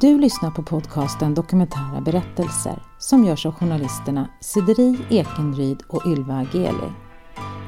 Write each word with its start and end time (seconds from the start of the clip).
Du 0.00 0.18
lyssnar 0.18 0.50
på 0.50 0.62
podcasten 0.62 1.34
Dokumentära 1.34 2.00
berättelser 2.00 2.82
som 2.98 3.24
görs 3.24 3.46
av 3.46 3.52
journalisterna 3.52 4.28
Sideri 4.40 4.98
Ekenryd 5.10 5.82
och 5.88 6.06
Ylva 6.06 6.34
Ageli. 6.34 6.92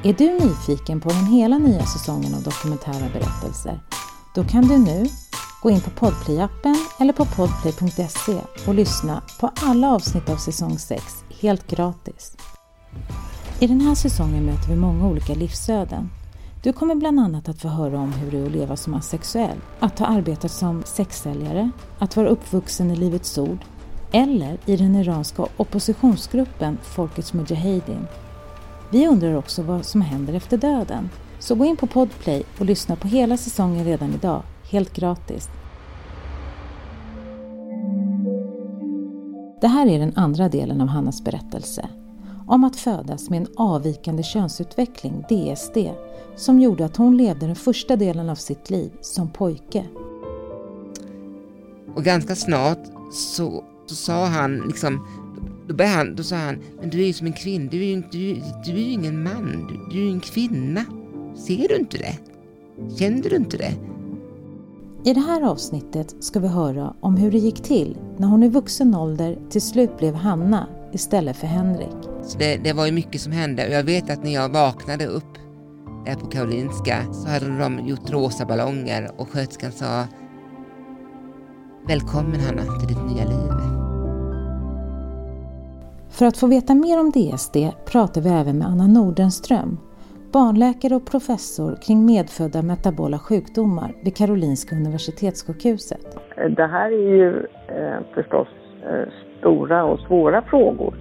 Är 0.02 0.12
du 0.12 0.46
nyfiken 0.46 1.00
på 1.00 1.08
den 1.08 1.26
hela 1.26 1.58
nya 1.58 1.82
säsongen 1.82 2.34
av 2.34 2.42
Dokumentära 2.42 3.08
berättelser? 3.12 3.80
Då 4.34 4.44
kan 4.44 4.62
du 4.62 4.78
nu 4.78 5.08
gå 5.62 5.70
in 5.70 5.80
på 5.80 5.90
Podplay-appen 5.90 6.76
eller 7.00 7.12
på 7.12 7.24
podplay.se 7.24 8.40
och 8.66 8.74
lyssna 8.74 9.22
på 9.40 9.50
alla 9.62 9.94
avsnitt 9.94 10.28
av 10.28 10.36
säsong 10.36 10.78
6 10.78 11.24
helt 11.40 11.66
gratis. 11.66 12.36
I 13.60 13.66
den 13.66 13.80
här 13.80 13.94
säsongen 13.94 14.44
möter 14.44 14.68
vi 14.68 14.76
många 14.76 15.06
olika 15.06 15.34
livsöden 15.34 16.10
du 16.62 16.72
kommer 16.72 16.94
bland 16.94 17.20
annat 17.20 17.48
att 17.48 17.60
få 17.60 17.68
höra 17.68 17.98
om 17.98 18.12
hur 18.12 18.30
det 18.30 18.38
är 18.38 18.46
att 18.46 18.52
leva 18.52 18.76
som 18.76 18.94
asexuell, 18.94 19.58
att 19.80 19.98
ha 19.98 20.06
arbetat 20.06 20.50
som 20.50 20.82
sexsäljare, 20.84 21.70
att 21.98 22.16
vara 22.16 22.28
uppvuxen 22.28 22.90
i 22.90 22.96
Livets 22.96 23.38
Ord 23.38 23.58
eller 24.12 24.58
i 24.66 24.76
den 24.76 24.96
iranska 24.96 25.46
oppositionsgruppen 25.56 26.78
Folkets 26.82 27.32
Mujahedin. 27.32 28.06
Vi 28.90 29.08
undrar 29.08 29.34
också 29.34 29.62
vad 29.62 29.84
som 29.84 30.00
händer 30.00 30.34
efter 30.34 30.56
döden. 30.56 31.10
Så 31.38 31.54
gå 31.54 31.64
in 31.64 31.76
på 31.76 31.86
Podplay 31.86 32.42
och 32.58 32.66
lyssna 32.66 32.96
på 32.96 33.08
hela 33.08 33.36
säsongen 33.36 33.84
redan 33.84 34.14
idag, 34.14 34.42
helt 34.70 34.94
gratis. 34.94 35.48
Det 39.60 39.68
här 39.68 39.86
är 39.86 39.98
den 39.98 40.12
andra 40.16 40.48
delen 40.48 40.80
av 40.80 40.88
Hannas 40.88 41.24
berättelse 41.24 41.88
om 42.46 42.64
att 42.64 42.76
födas 42.76 43.30
med 43.30 43.40
en 43.40 43.46
avvikande 43.56 44.22
könsutveckling, 44.22 45.24
DSD, 45.28 45.78
som 46.36 46.60
gjorde 46.60 46.84
att 46.84 46.96
hon 46.96 47.16
levde 47.16 47.46
den 47.46 47.56
första 47.56 47.96
delen 47.96 48.30
av 48.30 48.34
sitt 48.34 48.70
liv 48.70 48.90
som 49.00 49.28
pojke. 49.28 49.84
Och 51.94 52.04
ganska 52.04 52.34
snart 52.34 52.78
så, 53.12 53.64
så 53.86 53.94
sa 53.94 54.26
han 54.26 54.56
liksom, 54.56 55.06
då, 55.68 55.84
han, 55.84 56.16
då 56.16 56.22
sa 56.22 56.36
han, 56.36 56.58
men 56.80 56.90
du 56.90 57.02
är 57.02 57.06
ju 57.06 57.12
som 57.12 57.26
en 57.26 57.32
kvinna, 57.32 57.70
du 57.70 57.82
är 57.82 57.86
ju, 57.86 58.02
du, 58.10 58.42
du 58.64 58.72
är 58.72 58.92
ingen 58.92 59.22
man, 59.22 59.66
du, 59.68 59.90
du 59.90 60.02
är 60.02 60.06
ju 60.06 60.12
en 60.12 60.20
kvinna. 60.20 60.84
Ser 61.34 61.68
du 61.68 61.76
inte 61.76 61.98
det? 61.98 62.18
Känner 62.98 63.30
du 63.30 63.36
inte 63.36 63.56
det? 63.56 63.74
I 65.04 65.14
det 65.14 65.20
här 65.20 65.42
avsnittet 65.42 66.14
ska 66.20 66.40
vi 66.40 66.48
höra 66.48 66.94
om 67.00 67.16
hur 67.16 67.30
det 67.30 67.38
gick 67.38 67.62
till 67.62 67.96
när 68.16 68.28
hon 68.28 68.42
i 68.42 68.48
vuxen 68.48 68.94
ålder 68.94 69.38
till 69.50 69.62
slut 69.62 69.98
blev 69.98 70.14
Hanna 70.14 70.66
istället 70.92 71.36
för 71.36 71.46
Henrik. 71.46 71.96
Så 72.22 72.38
det, 72.38 72.56
det 72.56 72.72
var 72.72 72.86
ju 72.86 72.92
mycket 72.92 73.20
som 73.20 73.32
hände 73.32 73.66
och 73.66 73.72
jag 73.72 73.84
vet 73.84 74.10
att 74.10 74.24
när 74.24 74.34
jag 74.34 74.48
vaknade 74.48 75.06
upp 75.06 75.38
där 76.06 76.14
på 76.14 76.26
Karolinska 76.26 76.96
så 77.12 77.28
hade 77.28 77.58
de 77.58 77.86
gjort 77.86 78.10
rosa 78.10 78.46
ballonger 78.46 79.10
och 79.16 79.28
sköterskan 79.28 79.72
sa 79.72 80.04
Välkommen 81.88 82.40
Hanna 82.40 82.62
till 82.62 82.88
ditt 82.88 83.04
nya 83.06 83.24
liv. 83.24 83.52
För 86.10 86.26
att 86.26 86.36
få 86.36 86.46
veta 86.46 86.74
mer 86.74 87.00
om 87.00 87.10
DSD 87.10 87.56
pratar 87.92 88.20
vi 88.20 88.28
även 88.28 88.58
med 88.58 88.68
Anna 88.68 88.86
Nordenström, 88.86 89.78
barnläkare 90.32 90.94
och 90.94 91.06
professor 91.06 91.78
kring 91.82 92.06
medfödda 92.06 92.62
metabola 92.62 93.18
sjukdomar 93.18 93.94
vid 94.04 94.16
Karolinska 94.16 94.76
Universitetssjukhuset. 94.76 96.18
Det 96.56 96.66
här 96.66 96.90
är 96.90 97.16
ju 97.16 97.46
eh, 97.68 98.00
förstås 98.14 98.48
stora 99.38 99.84
och 99.84 100.00
svåra 100.00 100.42
frågor 100.42 100.94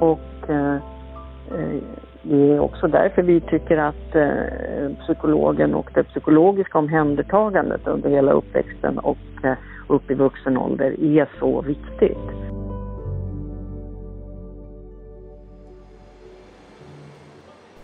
och 0.00 0.50
eh, 0.50 0.74
eh 0.74 1.80
det 2.22 2.52
är 2.52 2.60
också 2.60 2.88
därför 2.88 3.22
vi 3.22 3.40
tycker 3.40 3.76
att 3.76 4.14
eh, 4.14 4.96
psykologen 5.02 5.74
och 5.74 5.90
det 5.94 6.04
psykologiska 6.04 6.78
omhändertagandet 6.78 7.86
under 7.86 8.10
hela 8.10 8.32
uppväxten 8.32 8.98
och 8.98 9.44
eh, 9.44 9.54
upp 9.88 10.10
i 10.10 10.14
vuxen 10.14 10.56
ålder 10.58 11.04
är 11.04 11.28
så 11.38 11.62
viktigt. 11.62 12.18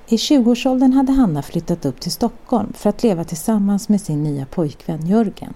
I 0.09 0.17
20-årsåldern 0.17 0.93
hade 0.93 1.13
Hanna 1.13 1.43
flyttat 1.43 1.87
upp 1.87 2.01
till 2.01 2.13
Stockholm 2.13 2.73
för 2.73 2.89
att 2.89 3.03
leva 3.03 3.25
tillsammans 3.25 3.89
med 3.89 4.01
sin 4.01 4.23
nya 4.23 4.47
pojkvän 4.47 5.07
Jörgen. 5.07 5.55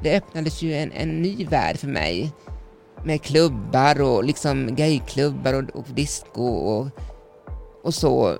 Det 0.00 0.16
öppnades 0.16 0.62
ju 0.62 0.72
en, 0.72 0.92
en 0.92 1.22
ny 1.22 1.46
värld 1.46 1.76
för 1.76 1.88
mig 1.88 2.32
med 3.04 3.22
klubbar 3.22 4.00
och 4.00 4.24
liksom 4.24 4.74
gayklubbar 4.74 5.54
och, 5.54 5.76
och 5.76 5.86
disco 5.94 6.44
och 6.44 6.88
och 7.82 7.94
så. 7.94 8.36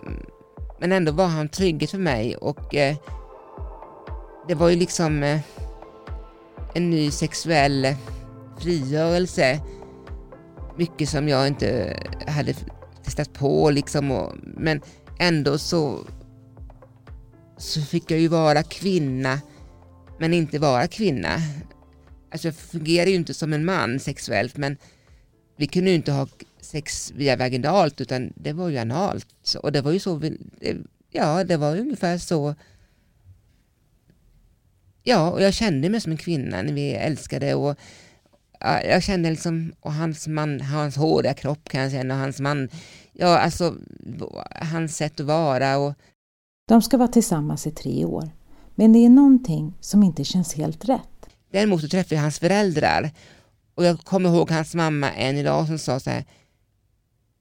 Men 0.81 0.93
ändå 0.93 1.13
var 1.13 1.27
han 1.27 1.49
trygghet 1.49 1.91
för 1.91 1.99
mig 1.99 2.37
och 2.37 2.75
eh, 2.75 2.97
det 4.49 4.55
var 4.55 4.69
ju 4.69 4.77
liksom 4.77 5.23
eh, 5.23 5.41
en 6.75 6.91
ny 6.91 7.11
sexuell 7.11 7.95
frigörelse. 8.59 9.61
Mycket 10.77 11.09
som 11.09 11.29
jag 11.29 11.47
inte 11.47 11.97
hade 12.27 12.55
testat 13.05 13.33
på 13.33 13.71
liksom. 13.71 14.11
Och, 14.11 14.33
men 14.43 14.81
ändå 15.19 15.59
så, 15.59 15.99
så 17.57 17.81
fick 17.81 18.11
jag 18.11 18.21
ju 18.21 18.29
vara 18.29 18.63
kvinna 18.63 19.41
men 20.19 20.35
inte 20.35 20.59
vara 20.59 20.87
kvinna. 20.87 21.29
Alltså 22.33 22.49
jag 22.49 22.55
fungerar 22.55 23.07
ju 23.07 23.15
inte 23.15 23.35
som 23.35 23.53
en 23.53 23.65
man 23.65 24.01
sexuellt 24.01 24.57
men 24.57 24.77
vi 25.57 25.67
kunde 25.67 25.91
ju 25.91 25.97
inte 25.97 26.13
ha 26.13 26.29
sex 26.61 27.13
via 27.17 27.37
vaginalt 27.37 28.01
utan 28.01 28.33
det 28.37 28.53
var 28.53 28.69
ju 28.69 28.79
analt. 28.79 29.55
Och 29.63 29.73
det 29.73 29.81
var 29.81 29.93
ju 29.93 29.99
så, 29.99 30.21
ja 31.11 31.45
det 31.45 31.57
var 31.57 31.77
ungefär 31.77 32.19
så. 32.19 32.55
Ja, 35.03 35.31
och 35.31 35.43
jag 35.43 35.55
kände 35.55 35.89
mig 35.89 36.01
som 36.01 36.13
en 36.13 36.19
kvinna 36.19 36.63
när 36.63 36.73
vi 36.73 36.93
älskade 36.93 37.55
och 37.55 37.79
jag 38.85 39.03
kände 39.03 39.31
liksom, 39.31 39.73
och 39.81 39.93
hans 39.93 40.27
man, 40.29 40.61
hans 40.61 40.97
hårda 40.97 41.35
kropp 41.35 41.69
kan 41.69 41.81
jag 41.83 41.91
känna, 41.93 42.15
och 42.15 42.21
hans 42.21 42.41
man, 42.41 42.69
ja 43.13 43.39
alltså 43.39 43.77
hans 44.51 44.97
sätt 44.97 45.21
att 45.21 45.27
vara 45.27 45.79
och... 45.79 45.95
De 46.69 46.83
ska 46.83 46.97
vara 46.97 47.09
tillsammans 47.09 47.67
i 47.67 47.71
tre 47.71 48.05
år, 48.05 48.31
men 48.75 48.93
det 48.93 48.99
är 48.99 49.09
någonting 49.09 49.75
som 49.81 50.03
inte 50.03 50.25
känns 50.25 50.55
helt 50.55 50.85
rätt. 50.85 51.12
Däremot 51.53 51.81
så 51.81 51.89
träffade 51.89 52.15
jag 52.15 52.23
hans 52.23 52.39
föräldrar 52.39 53.11
och 53.75 53.85
jag 53.85 54.01
kommer 54.01 54.29
ihåg 54.29 54.51
hans 54.51 54.75
mamma 54.75 55.13
än 55.13 55.37
idag 55.37 55.67
som 55.67 55.79
sa 55.79 56.01
så 56.01 56.11
här, 56.11 56.25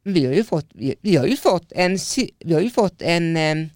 vi 0.04 0.26
har 0.26 0.34
ju 0.34 0.44
fått, 0.44 0.68
vi 1.02 1.16
har 1.16 1.26
ju 1.26 1.38
fått, 1.38 1.72
en, 1.72 1.98
vi 2.46 2.54
har 2.54 2.62
ju 2.62 2.70
fått 2.70 3.02
en, 3.02 3.38
eh, 3.38 3.68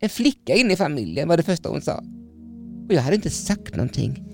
en 0.00 0.08
flicka 0.08 0.54
in 0.54 0.70
i 0.70 0.76
familjen 0.76 1.28
var 1.28 1.36
det 1.36 1.42
första 1.42 1.68
hon 1.68 1.82
sa. 1.82 2.04
Och 2.88 2.94
jag 2.94 3.02
hade 3.02 3.16
inte 3.16 3.30
sagt 3.30 3.76
någonting. 3.76 4.24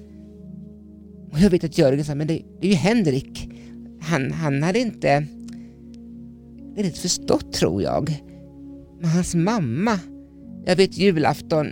Och 1.33 1.39
jag 1.39 1.51
vet 1.51 1.65
att 1.65 1.79
Jörgen 1.79 2.05
sa, 2.05 2.15
men 2.15 2.27
det, 2.27 2.43
det 2.61 2.67
är 2.67 2.71
ju 2.71 2.77
Henrik. 2.77 3.49
Han, 4.01 4.33
han 4.33 4.63
hade 4.63 4.79
inte 4.79 5.27
riktigt 6.77 7.03
förstått 7.03 7.53
tror 7.53 7.83
jag. 7.83 8.25
Men 9.01 9.11
hans 9.11 9.35
mamma, 9.35 10.01
jag 10.67 10.77
vet 10.77 10.99
julafton 10.99 11.67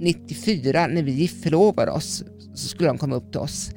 94 0.00 0.86
när 0.86 1.02
vi 1.02 1.28
förlovade 1.28 1.90
oss 1.90 2.24
så 2.56 2.68
skulle 2.68 2.88
de 2.88 2.98
komma 2.98 3.16
upp 3.16 3.32
till 3.32 3.40
oss 3.40 3.70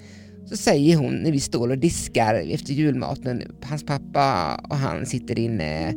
så 0.50 0.58
säger 0.58 0.98
hon 0.98 1.16
när 1.16 1.32
vi 1.32 1.40
står 1.40 1.70
och 1.70 1.78
diskar 1.78 2.36
efter 2.36 2.74
julmaten, 2.74 3.44
hans 3.64 3.84
pappa 3.84 4.56
och 4.70 4.76
han 4.76 5.06
sitter 5.06 5.40
inne 5.40 5.96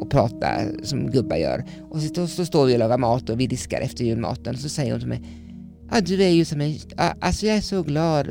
och 0.00 0.10
pratar 0.10 0.72
som 0.82 1.10
gubbar 1.10 1.36
gör. 1.36 1.64
Och 1.90 2.00
så, 2.00 2.26
så 2.26 2.46
står 2.46 2.66
vi 2.66 2.74
och 2.74 2.78
lagar 2.78 2.98
mat 2.98 3.30
och 3.30 3.40
vi 3.40 3.46
diskar 3.46 3.80
efter 3.80 4.04
julmaten. 4.04 4.56
Så 4.56 4.68
säger 4.68 4.92
hon 4.92 5.00
till 5.00 5.08
mig, 5.08 5.22
ja 5.90 6.00
du 6.00 6.22
är 6.22 6.28
ju 6.28 6.44
som 6.44 6.60
en, 6.60 6.74
alltså 6.96 7.46
jag 7.46 7.56
är 7.56 7.60
så 7.60 7.82
glad 7.82 8.26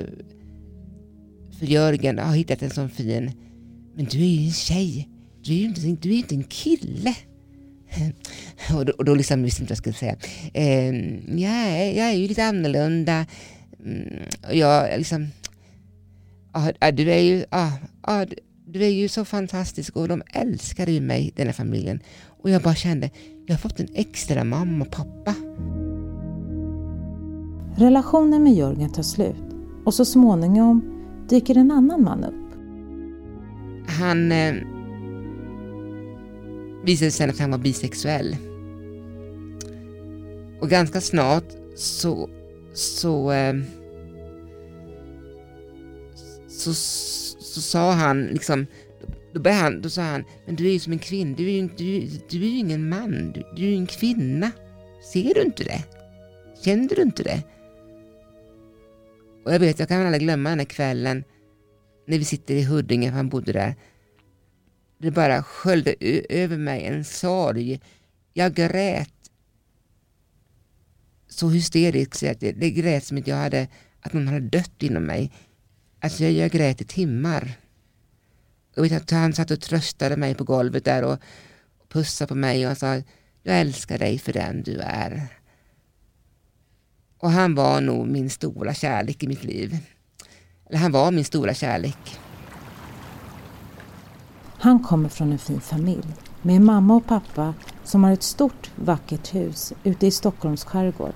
för 1.59 1.65
Jörgen 1.65 2.19
har 2.19 2.35
hittat 2.35 2.61
en 2.61 2.69
sån 2.69 2.89
fin, 2.89 3.31
men 3.95 4.05
du 4.05 4.17
är 4.17 4.27
ju 4.27 4.45
en 4.45 4.51
tjej, 4.51 5.09
du 5.43 5.53
är 5.53 5.57
ju 5.57 5.65
inte, 5.65 5.81
du 5.81 6.09
är 6.09 6.17
inte 6.17 6.35
en 6.35 6.43
kille. 6.43 7.15
och, 8.75 8.85
då, 8.85 8.93
och 8.97 9.05
då 9.05 9.15
liksom 9.15 9.43
visste 9.43 9.61
inte 9.61 9.71
vad 9.71 9.75
jag 9.75 9.77
skulle 9.77 9.95
säga. 9.95 10.15
Eh, 10.53 10.95
jag, 11.41 11.95
jag 11.95 12.09
är 12.09 12.13
ju 12.13 12.27
lite 12.27 12.45
annorlunda. 12.45 13.25
Mm, 13.85 14.23
jag 14.51 14.97
liksom 14.97 15.27
ah, 16.51 16.91
du, 16.91 17.11
är 17.11 17.19
ju, 17.19 17.45
ah, 17.49 17.71
ah, 18.01 18.25
du 18.65 18.83
är 18.83 18.89
ju 18.89 19.07
så 19.07 19.25
fantastisk 19.25 19.95
och 19.95 20.07
de 20.07 20.21
älskade 20.33 20.91
ju 20.91 21.01
mig, 21.01 21.33
den 21.35 21.45
här 21.45 21.53
familjen. 21.53 21.99
Och 22.43 22.49
jag 22.49 22.61
bara 22.61 22.75
kände, 22.75 23.09
jag 23.45 23.53
har 23.53 23.59
fått 23.59 23.79
en 23.79 23.87
extra 23.93 24.43
mamma 24.43 24.85
och 24.85 24.91
pappa. 24.91 25.35
Relationen 27.75 28.43
med 28.43 28.53
Jörgen 28.53 28.91
tar 28.91 29.03
slut 29.03 29.55
och 29.85 29.93
så 29.93 30.05
småningom 30.05 30.97
dyker 31.29 31.57
en 31.57 31.71
annan 31.71 32.03
man 32.03 32.23
upp. 32.23 32.35
Han 33.87 34.31
eh, 34.31 34.55
visade 36.85 37.11
sig 37.11 37.29
att 37.29 37.39
han 37.39 37.51
var 37.51 37.57
bisexuell. 37.57 38.37
Och 40.61 40.69
ganska 40.69 41.01
snart 41.01 41.45
så, 41.75 42.29
så 42.73 43.31
eh, 43.31 43.55
så, 46.47 46.73
så 47.43 47.61
sa 47.61 47.91
han 47.91 48.25
liksom, 48.25 48.65
då, 49.33 49.39
började 49.39 49.61
han, 49.61 49.81
då 49.81 49.89
sa 49.89 50.01
han, 50.01 50.23
men 50.45 50.55
du 50.55 50.67
är 50.67 50.71
ju 50.71 50.79
som 50.79 50.93
en 50.93 50.99
kvinna, 50.99 51.35
du 51.35 51.47
är 51.47 51.51
ju, 51.51 51.69
du, 51.77 52.07
du 52.29 52.37
är 52.37 52.49
ju 52.49 52.57
ingen 52.57 52.89
man, 52.89 53.31
du, 53.31 53.43
du 53.55 53.63
är 53.63 53.69
ju 53.69 53.75
en 53.75 53.87
kvinna. 53.87 54.51
Ser 55.13 55.33
du 55.33 55.41
inte 55.41 55.63
det? 55.63 55.83
Känner 56.63 56.95
du 56.95 57.01
inte 57.01 57.23
det? 57.23 57.43
Och 59.45 59.53
jag 59.53 59.59
vet, 59.59 59.79
jag 59.79 59.87
kan 59.87 60.05
aldrig 60.05 60.21
glömma 60.21 60.49
den 60.49 60.59
här 60.59 60.65
kvällen 60.65 61.23
när 62.07 62.17
vi 62.17 62.25
sitter 62.25 62.55
i 62.55 62.63
Huddinge, 62.63 63.09
för 63.09 63.15
han 63.17 63.29
bodde 63.29 63.51
där. 63.51 63.75
Det 64.97 65.11
bara 65.11 65.43
sköljde 65.43 65.95
över 66.29 66.57
mig 66.57 66.83
en 66.85 67.03
sorg. 67.03 67.81
Jag 68.33 68.53
grät 68.53 69.20
så 71.33 71.49
hysterisk 71.49 72.15
så 72.15 72.31
att 72.31 72.39
det, 72.39 72.51
det 72.51 72.71
grät 72.71 73.03
som 73.03 73.17
att 73.17 73.27
jag 73.27 73.35
hade, 73.35 73.67
att 74.01 74.13
någon 74.13 74.27
hade 74.27 74.39
dött 74.39 74.83
inom 74.83 75.03
mig. 75.03 75.31
Alltså 75.99 76.23
jag, 76.23 76.31
jag 76.31 76.51
grät 76.51 76.81
i 76.81 76.85
timmar. 76.85 77.53
Och 78.77 78.85
att 78.85 79.11
han 79.11 79.33
satt 79.33 79.51
och 79.51 79.61
tröstade 79.61 80.17
mig 80.17 80.35
på 80.35 80.43
golvet 80.43 80.85
där 80.85 81.03
och 81.03 81.19
pussade 81.89 82.27
på 82.27 82.35
mig 82.35 82.67
och 82.67 82.77
sa 82.77 82.95
jag 83.43 83.59
älskar 83.59 83.97
dig 83.97 84.19
för 84.19 84.33
den 84.33 84.63
du 84.63 84.79
är. 84.79 85.27
Och 87.17 87.31
han 87.31 87.55
var 87.55 87.81
nog 87.81 88.07
min 88.07 88.29
stora 88.29 88.73
kärlek 88.73 89.23
i 89.23 89.27
mitt 89.27 89.43
liv. 89.43 89.77
Eller 90.69 90.79
han 90.79 90.91
var 90.91 91.11
min 91.11 91.25
stora 91.25 91.53
kärlek. 91.53 92.19
Han 94.57 94.83
kommer 94.83 95.09
från 95.09 95.31
en 95.31 95.39
fin 95.39 95.61
familj 95.61 96.30
med 96.41 96.61
mamma 96.61 96.95
och 96.95 97.07
pappa 97.07 97.53
som 97.83 98.03
har 98.03 98.11
ett 98.11 98.23
stort 98.23 98.71
vackert 98.75 99.35
hus 99.35 99.73
ute 99.83 100.07
i 100.07 100.11
Stockholms 100.11 100.63
skärgård. 100.63 101.13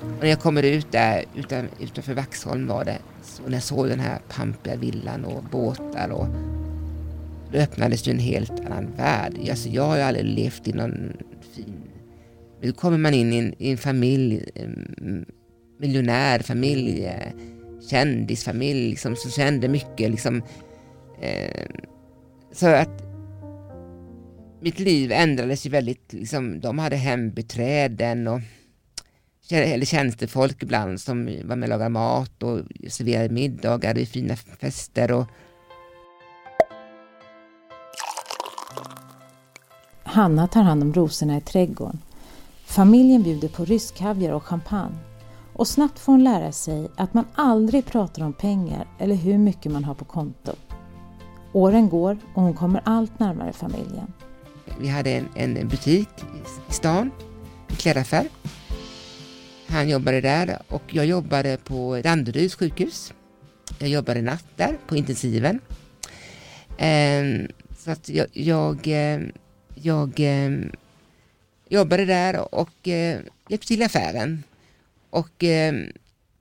Och 0.00 0.22
när 0.22 0.28
jag 0.28 0.40
kommer 0.40 0.62
ut 0.62 0.92
där 0.92 1.24
utan, 1.34 1.68
utanför 1.80 2.14
Vaxholm 2.14 2.66
var 2.66 2.84
det, 2.84 2.98
så 3.22 3.42
när 3.42 3.52
jag 3.52 3.62
såg 3.62 3.88
den 3.88 4.00
här 4.00 4.18
pampiga 4.28 4.76
villan 4.76 5.24
och 5.24 5.44
båtar 5.44 6.08
och 6.10 6.26
då 7.52 7.58
öppnades 7.58 8.08
ju 8.08 8.12
en 8.12 8.18
helt 8.18 8.60
annan 8.60 8.90
värld. 8.96 9.34
Alltså 9.50 9.68
jag 9.68 9.82
har 9.82 9.96
ju 9.96 10.02
aldrig 10.02 10.24
levt 10.24 10.68
i 10.68 10.72
någon 10.72 11.12
fin... 11.54 11.74
Nu 12.62 12.72
kommer 12.72 12.98
man 12.98 13.14
in 13.14 13.32
i 13.32 13.38
en, 13.38 13.54
i 13.58 13.70
en 13.70 13.78
familj, 13.78 14.50
en 14.54 15.26
miljonärfamilj, 15.78 17.04
eh, 17.04 17.32
kändisfamilj 17.90 18.90
liksom, 18.90 19.16
som 19.16 19.30
kände 19.30 19.68
mycket. 19.68 20.10
Liksom, 20.10 20.42
eh, 21.20 21.66
så 22.52 22.66
att 22.66 23.02
mitt 24.60 24.78
liv 24.78 25.12
ändrades 25.12 25.66
ju 25.66 25.70
väldigt. 25.70 26.12
Liksom, 26.12 26.60
de 26.60 26.78
hade 26.78 26.96
hembiträden 26.96 28.28
och 28.28 28.40
eller 29.52 29.86
tjänstefolk 29.86 30.62
ibland 30.62 31.00
som 31.00 31.24
var 31.44 31.56
med 31.56 31.66
och 31.66 31.68
lagade 31.68 31.90
mat 31.90 32.42
och 32.42 32.60
serverade 32.88 33.34
middagar 33.34 33.98
i 33.98 34.06
fina 34.06 34.36
fester. 34.36 35.12
Och... 35.12 35.26
Hanna 40.02 40.46
tar 40.46 40.62
hand 40.62 40.82
om 40.82 40.94
rosorna 40.94 41.36
i 41.36 41.40
trädgården. 41.40 41.98
Familjen 42.64 43.22
bjuder 43.22 43.48
på 43.48 43.64
rysk 43.64 43.96
kaviar 43.96 44.32
och 44.32 44.44
champagne. 44.44 44.96
Och 45.52 45.68
snabbt 45.68 45.98
får 45.98 46.12
hon 46.12 46.24
lära 46.24 46.52
sig 46.52 46.88
att 46.96 47.14
man 47.14 47.24
aldrig 47.34 47.86
pratar 47.86 48.22
om 48.22 48.32
pengar 48.32 48.88
eller 48.98 49.14
hur 49.14 49.38
mycket 49.38 49.72
man 49.72 49.84
har 49.84 49.94
på 49.94 50.04
kontot. 50.04 50.69
Åren 51.52 51.88
går 51.88 52.18
och 52.34 52.42
hon 52.42 52.54
kommer 52.54 52.82
allt 52.84 53.18
närmare 53.18 53.52
familjen. 53.52 54.12
Vi 54.80 54.88
hade 54.88 55.10
en, 55.10 55.28
en 55.34 55.68
butik 55.68 56.08
i 56.68 56.72
stan, 56.72 57.10
en 57.68 57.76
klädaffär. 57.76 58.28
Han 59.66 59.88
jobbade 59.88 60.20
där 60.20 60.58
och 60.68 60.82
jag 60.88 61.06
jobbade 61.06 61.56
på 61.64 62.00
Danderyds 62.04 62.54
sjukhus. 62.54 63.14
Jag 63.78 63.88
jobbade 63.88 64.22
natt 64.22 64.44
där 64.56 64.78
på 64.86 64.96
intensiven. 64.96 65.60
Ehm, 66.78 67.48
så 67.78 67.90
att 67.90 68.08
jag, 68.08 68.26
jag, 68.32 68.78
ehm, 68.84 69.32
jag 69.74 70.12
ehm, 70.16 70.72
jobbade 71.68 72.04
där 72.04 72.54
och 72.54 72.88
eh, 72.88 73.20
hjälpte 73.48 73.68
till 73.68 73.82
i 73.82 73.84
affären. 73.84 74.42
Och 75.10 75.44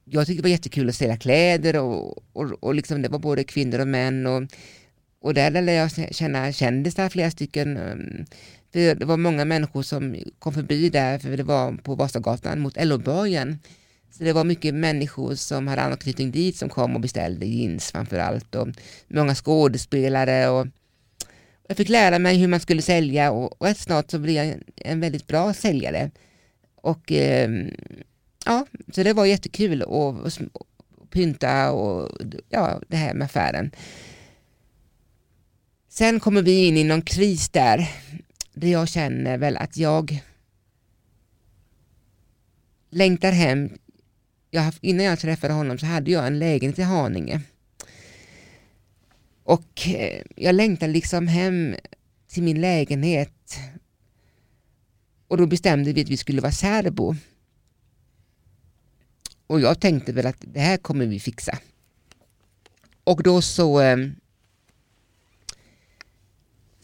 jag 0.05 0.27
tyckte 0.27 0.41
det 0.41 0.41
var 0.41 0.49
jättekul 0.49 0.89
att 0.89 0.95
sälja 0.95 1.17
kläder 1.17 1.75
och, 1.75 2.17
och, 2.33 2.63
och 2.63 2.75
liksom 2.75 3.01
det 3.01 3.09
var 3.09 3.19
både 3.19 3.43
kvinnor 3.43 3.79
och 3.79 3.87
män. 3.87 4.27
Och, 4.27 4.43
och 5.21 5.33
där 5.33 5.51
lärde 5.51 5.73
jag 5.73 6.15
känna 6.15 6.51
kändisar, 6.51 7.09
flera 7.09 7.31
stycken. 7.31 7.77
Ehm, 7.77 8.25
för 8.73 8.95
det 8.95 9.05
var 9.05 9.17
många 9.17 9.45
människor 9.45 9.81
som 9.81 10.15
kom 10.39 10.53
förbi 10.53 10.89
där, 10.89 11.19
för 11.19 11.37
det 11.37 11.43
var 11.43 11.73
på 11.73 11.95
Vasagatan 11.95 12.59
mot 12.59 12.77
LO-borgen. 12.85 13.59
Så 14.11 14.23
det 14.23 14.33
var 14.33 14.43
mycket 14.43 14.73
människor 14.73 15.35
som 15.35 15.67
hade 15.67 15.81
anknytning 15.81 16.31
dit 16.31 16.57
som 16.57 16.69
kom 16.69 16.95
och 16.95 17.01
beställde 17.01 17.45
jeans 17.45 17.91
framför 17.91 18.19
allt. 18.19 18.55
Och 18.55 18.67
många 19.07 19.35
skådespelare. 19.35 20.49
Och 20.49 20.67
jag 21.67 21.77
fick 21.77 21.89
lära 21.89 22.19
mig 22.19 22.37
hur 22.37 22.47
man 22.47 22.59
skulle 22.59 22.81
sälja 22.81 23.31
och, 23.31 23.67
rätt 23.67 23.77
snart 23.77 24.11
så 24.11 24.19
blev 24.19 24.35
jag 24.35 24.55
en 24.75 24.99
väldigt 24.99 25.27
bra 25.27 25.53
säljare. 25.53 26.11
Och 26.75 27.11
eh, 27.11 27.49
ja, 28.45 28.65
så 28.93 29.03
det 29.03 29.13
var 29.13 29.25
jättekul 29.25 29.81
att 29.81 30.39
pynta 31.09 31.71
och 31.71 32.09
ja, 32.49 32.81
det 32.87 32.97
här 32.97 33.13
med 33.13 33.25
affären. 33.25 33.71
Sen 35.99 36.19
kommer 36.19 36.41
vi 36.41 36.67
in 36.67 36.77
i 36.77 36.83
någon 36.83 37.01
kris 37.01 37.49
där, 37.49 37.89
där 38.53 38.67
jag 38.67 38.89
känner 38.89 39.37
väl 39.37 39.57
att 39.57 39.77
jag 39.77 40.23
längtar 42.89 43.31
hem. 43.31 43.69
Jag, 44.49 44.73
innan 44.81 45.05
jag 45.05 45.19
träffade 45.19 45.53
honom 45.53 45.77
så 45.77 45.85
hade 45.85 46.11
jag 46.11 46.27
en 46.27 46.39
lägenhet 46.39 46.79
i 46.79 46.81
Haninge. 46.81 47.41
Och 49.43 49.87
eh, 49.87 50.21
jag 50.35 50.55
längtade 50.55 50.93
liksom 50.93 51.27
hem 51.27 51.75
till 52.27 52.43
min 52.43 52.61
lägenhet. 52.61 53.57
Och 55.27 55.37
då 55.37 55.45
bestämde 55.45 55.93
vi 55.93 56.01
att 56.01 56.09
vi 56.09 56.17
skulle 56.17 56.41
vara 56.41 56.51
särbo. 56.51 57.15
Och 59.47 59.59
jag 59.59 59.81
tänkte 59.81 60.11
väl 60.11 60.25
att 60.25 60.43
det 60.53 60.59
här 60.59 60.77
kommer 60.77 61.05
vi 61.05 61.19
fixa. 61.19 61.59
Och 63.03 63.23
då 63.23 63.41
så 63.41 63.81
eh, 63.81 63.97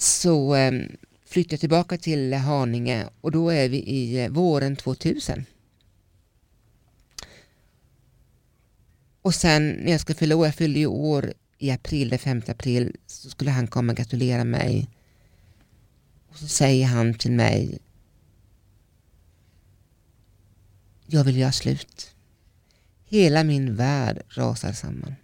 så 0.06 0.54
ehm, 0.56 0.98
flyttade 1.26 1.54
jag 1.54 1.60
tillbaka 1.60 1.98
till 1.98 2.34
Haninge 2.34 3.10
och 3.22 3.32
då 3.32 3.50
är 3.50 3.70
vi 3.70 3.78
i 3.78 4.24
eh, 4.24 4.30
våren 4.30 4.76
2000. 4.76 5.46
Och 9.22 9.36
sen 9.36 9.70
när 9.70 9.92
jag 9.92 10.02
ska 10.02 10.14
fylla 10.14 10.36
år, 10.36 10.46
jag 10.46 10.56
fyllde 10.56 10.80
ju 10.80 10.86
år 10.86 11.34
i 11.58 11.72
april, 11.72 12.10
den 12.10 12.20
5 12.20 12.42
april, 12.48 12.96
så 13.06 13.30
skulle 13.30 13.52
han 13.52 13.68
komma 13.68 13.92
och 13.92 13.98
gratulera 13.98 14.44
mig. 14.44 14.90
Och 16.28 16.38
så 16.38 16.48
säger 16.48 16.86
han 16.86 17.14
till 17.14 17.32
mig, 17.32 17.80
jag 21.06 21.24
vill 21.24 21.38
göra 21.38 21.52
slut. 21.52 22.16
Hela 23.06 23.44
min 23.44 23.76
värld 23.76 24.22
rasar 24.30 24.74
samman. 24.74 25.16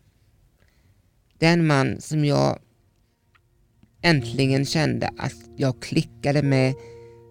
Den 1.38 1.68
man 1.68 2.02
som 2.02 2.26
jag 2.26 2.60
äntligen 4.02 4.66
kände 4.66 5.10
att 5.18 5.36
jag 5.56 5.80
klickade 5.80 6.42
med 6.42 6.74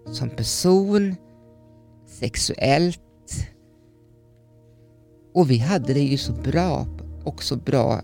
som 0.05 0.29
person, 0.29 1.15
sexuellt. 2.07 2.99
Och 5.33 5.51
vi 5.51 5.57
hade 5.57 5.93
det 5.93 5.99
ju 5.99 6.17
så 6.17 6.33
bra, 6.33 6.85
också 7.25 7.55
bra 7.55 8.01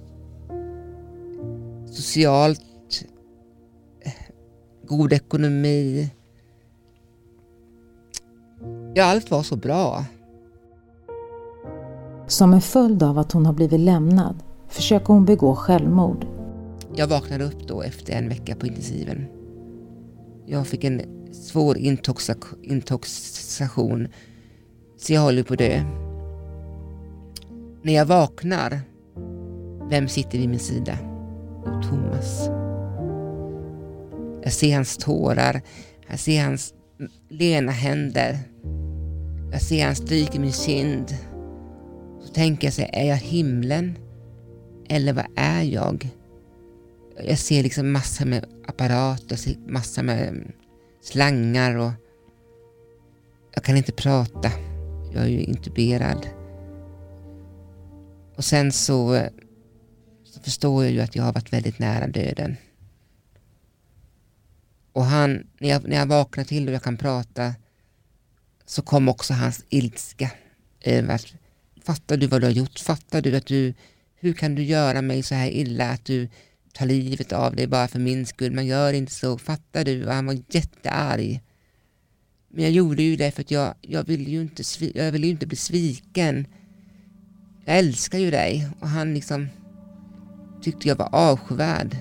socialt, 1.97 2.61
god 4.87 5.13
ekonomi. 5.13 6.09
Ja, 8.93 9.05
allt 9.05 9.31
var 9.31 9.43
så 9.43 9.55
bra. 9.55 10.05
Som 12.27 12.53
en 12.53 12.61
följd 12.61 13.03
av 13.03 13.17
att 13.17 13.31
hon 13.31 13.45
har 13.45 13.53
blivit 13.53 13.79
lämnad 13.79 14.43
försöker 14.67 15.07
hon 15.07 15.25
begå 15.25 15.55
självmord. 15.55 16.36
Jag 16.97 17.07
vaknade 17.07 17.43
upp 17.43 17.67
då 17.67 17.81
efter 17.81 18.13
en 18.13 18.29
vecka 18.29 18.55
på 18.55 18.67
intensiven. 18.67 19.25
Jag 20.45 20.67
fick 20.67 20.83
en 20.83 21.01
svår 21.31 21.77
intoxikation 22.63 24.07
så 24.97 25.13
jag 25.13 25.21
håller 25.21 25.43
på 25.43 25.53
att 25.53 25.59
dö. 25.59 25.83
När 27.81 27.93
jag 27.93 28.05
vaknar, 28.05 28.81
vem 29.89 30.07
sitter 30.07 30.37
vid 30.37 30.49
min 30.49 30.59
sida? 30.59 30.97
Jo, 31.65 31.81
Thomas. 31.81 32.49
Jag 34.43 34.53
ser 34.53 34.75
hans 34.75 34.97
tårar, 34.97 35.61
jag 36.09 36.19
ser 36.19 36.43
hans 36.43 36.73
lena 37.29 37.71
händer. 37.71 38.39
Jag 39.51 39.61
ser 39.61 39.85
han 39.85 39.95
stryker 39.95 40.39
min 40.39 40.51
kind. 40.51 41.15
Så 42.21 42.33
tänker 42.33 42.67
jag 42.67 42.73
sig, 42.73 42.89
är 42.93 43.05
jag 43.05 43.15
himlen? 43.15 43.97
Eller 44.89 45.13
vad 45.13 45.25
är 45.35 45.61
jag? 45.61 46.09
Jag 47.23 47.39
ser 47.39 47.63
liksom 47.63 47.91
massor 47.91 48.25
med 48.25 48.45
apparater, 48.67 49.69
massor 49.71 50.03
med 50.03 50.51
slangar 51.01 51.75
och 51.75 51.91
jag 53.53 53.63
kan 53.63 53.77
inte 53.77 53.91
prata. 53.91 54.51
Jag 55.13 55.23
är 55.23 55.27
ju 55.27 55.39
intuberad. 55.39 56.27
Och 58.35 58.45
sen 58.45 58.71
så, 58.71 59.27
så 60.23 60.39
förstår 60.39 60.83
jag 60.83 60.93
ju 60.93 61.01
att 61.01 61.15
jag 61.15 61.23
har 61.23 61.33
varit 61.33 61.53
väldigt 61.53 61.79
nära 61.79 62.07
döden. 62.07 62.57
Och 64.93 65.05
han, 65.05 65.47
när 65.59 65.69
jag, 65.69 65.87
när 65.87 65.95
jag 65.95 66.05
vaknar 66.05 66.43
till 66.43 66.67
och 66.67 66.73
jag 66.73 66.83
kan 66.83 66.97
prata 66.97 67.53
så 68.65 68.81
kom 68.81 69.09
också 69.09 69.33
hans 69.33 69.65
ilska. 69.69 70.31
över 70.81 71.15
att 71.15 71.33
fattar 71.83 72.17
du 72.17 72.27
vad 72.27 72.41
du 72.41 72.47
har 72.47 72.51
gjort? 72.51 72.79
Fattar 72.79 73.21
du 73.21 73.35
att 73.35 73.45
du, 73.45 73.73
hur 74.15 74.33
kan 74.33 74.55
du 74.55 74.63
göra 74.63 75.01
mig 75.01 75.23
så 75.23 75.35
här 75.35 75.49
illa 75.49 75.89
att 75.89 76.05
du 76.05 76.29
ta 76.77 76.85
livet 76.85 77.33
av 77.33 77.55
dig 77.55 77.67
bara 77.67 77.87
för 77.87 77.99
min 77.99 78.25
skull? 78.25 78.51
Man 78.51 78.65
gör 78.65 78.93
inte 78.93 79.11
så, 79.11 79.37
fattar 79.37 79.85
du? 79.85 80.05
Och 80.05 80.13
han 80.13 80.25
var 80.25 80.37
jättearg. 80.49 81.41
Men 82.49 82.63
jag 82.63 82.73
gjorde 82.73 83.03
ju 83.03 83.15
det 83.15 83.31
för 83.31 83.41
att 83.41 83.51
jag, 83.51 83.73
jag 83.81 84.03
ville 84.03 84.29
ju 84.29 84.41
inte, 84.41 84.63
jag 84.95 85.11
ville 85.11 85.25
ju 85.25 85.31
inte 85.31 85.47
bli 85.47 85.57
sviken. 85.57 86.47
Jag 87.65 87.77
älskar 87.77 88.19
ju 88.19 88.31
dig 88.31 88.67
och 88.79 88.87
han 88.87 89.13
liksom 89.13 89.47
tyckte 90.61 90.87
jag 90.87 90.95
var 90.95 91.15
avskyvärd. 91.15 91.97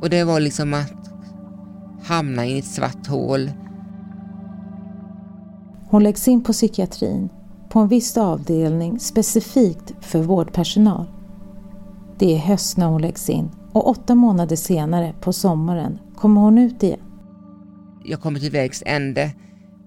Och 0.00 0.10
det 0.10 0.24
var 0.24 0.40
liksom 0.40 0.74
att 0.74 0.92
hamna 2.02 2.46
i 2.46 2.58
ett 2.58 2.66
svart 2.66 3.06
hål. 3.06 3.50
Hon 5.90 6.02
läggs 6.02 6.28
in 6.28 6.44
på 6.44 6.52
psykiatrin, 6.52 7.28
på 7.68 7.78
en 7.78 7.88
viss 7.88 8.16
avdelning 8.16 9.00
specifikt 9.00 9.94
för 10.00 10.22
vårdpersonal. 10.22 11.17
Det 12.18 12.34
är 12.34 12.38
höst 12.38 12.76
när 12.76 12.86
hon 12.86 13.02
läggs 13.02 13.30
in 13.30 13.50
och 13.72 13.88
åtta 13.88 14.14
månader 14.14 14.56
senare, 14.56 15.14
på 15.20 15.32
sommaren, 15.32 15.98
kommer 16.16 16.40
hon 16.40 16.58
ut 16.58 16.82
igen. 16.82 17.00
Jag 18.04 18.20
kommer 18.20 18.40
till 18.40 18.50
vägs 18.50 18.82
ände, 18.86 19.30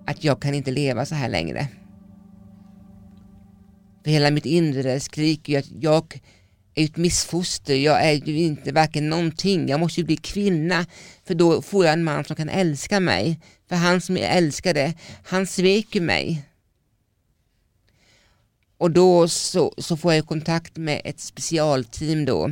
att 0.05 0.23
jag 0.23 0.41
kan 0.41 0.53
inte 0.53 0.71
leva 0.71 1.05
så 1.05 1.15
här 1.15 1.29
längre. 1.29 1.67
För 4.03 4.11
hela 4.11 4.31
mitt 4.31 4.45
inre 4.45 5.00
skriker 5.00 5.53
ju 5.53 5.59
att 5.59 5.71
jag 5.79 6.21
är 6.75 6.85
ett 6.85 6.97
missfoster, 6.97 7.75
jag 7.75 8.05
är 8.05 8.11
ju 8.11 8.39
inte 8.39 8.71
varken 8.71 9.09
någonting, 9.09 9.67
jag 9.69 9.79
måste 9.79 10.01
ju 10.01 10.05
bli 10.05 10.17
kvinna 10.17 10.85
för 11.23 11.35
då 11.35 11.61
får 11.61 11.85
jag 11.85 11.93
en 11.93 12.03
man 12.03 12.23
som 12.23 12.35
kan 12.35 12.50
älska 12.50 13.00
mig. 13.00 13.39
För 13.69 13.75
han 13.75 14.01
som 14.01 14.17
jag 14.17 14.38
älskade, 14.38 14.93
han 15.23 15.47
sveker 15.47 16.01
mig. 16.01 16.45
Och 18.81 18.91
då 18.91 19.27
så, 19.27 19.73
så 19.77 19.97
får 19.97 20.13
jag 20.13 20.25
kontakt 20.25 20.77
med 20.77 21.01
ett 21.05 21.19
specialteam 21.19 22.25
då. 22.25 22.51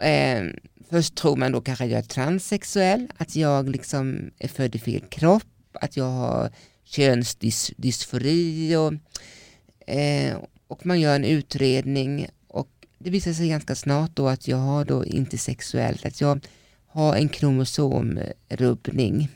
Eh, 0.00 0.44
först 0.90 1.14
tror 1.14 1.36
man 1.36 1.52
då 1.52 1.60
kanske 1.60 1.84
att 1.84 1.90
jag 1.90 1.98
är 1.98 2.02
transsexuell, 2.02 3.12
att 3.16 3.36
jag 3.36 3.68
liksom 3.68 4.30
är 4.38 4.48
född 4.48 4.74
i 4.74 4.78
fel 4.78 5.00
kropp, 5.00 5.44
att 5.72 5.96
jag 5.96 6.10
har 6.10 6.50
könsdysfori 6.84 8.76
och, 8.76 8.92
eh, 9.90 10.36
och 10.68 10.86
man 10.86 11.00
gör 11.00 11.16
en 11.16 11.24
utredning 11.24 12.26
och 12.48 12.70
det 12.98 13.10
visar 13.10 13.32
sig 13.32 13.48
ganska 13.48 13.74
snart 13.74 14.10
då 14.14 14.28
att 14.28 14.48
jag 14.48 14.56
har 14.56 14.84
då 14.84 15.04
inte 15.04 15.38
sexuellt, 15.38 16.06
att 16.06 16.20
jag 16.20 16.46
har 16.86 17.16
en 17.16 17.28
kromosomrubbning. 17.28 19.28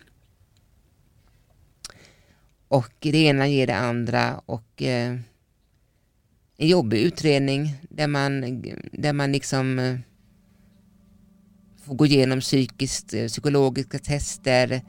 Och 2.69 2.93
det 2.99 3.19
ena 3.19 3.49
ger 3.49 3.67
det 3.67 3.77
andra 3.77 4.41
och 4.47 4.83
eh, 4.83 5.17
en 6.59 6.69
jobbig 6.69 7.03
utredning 7.03 7.75
där 7.89 8.09
man, 8.09 8.63
där 8.93 9.13
man 9.13 9.33
liksom 9.33 9.79
eh, 9.79 9.97
får 11.87 11.95
gå 11.95 12.07
igenom 12.07 12.41
psykiskt, 12.41 13.15
eh, 13.15 13.27
psykologiska 13.27 13.99
tester. 13.99 14.83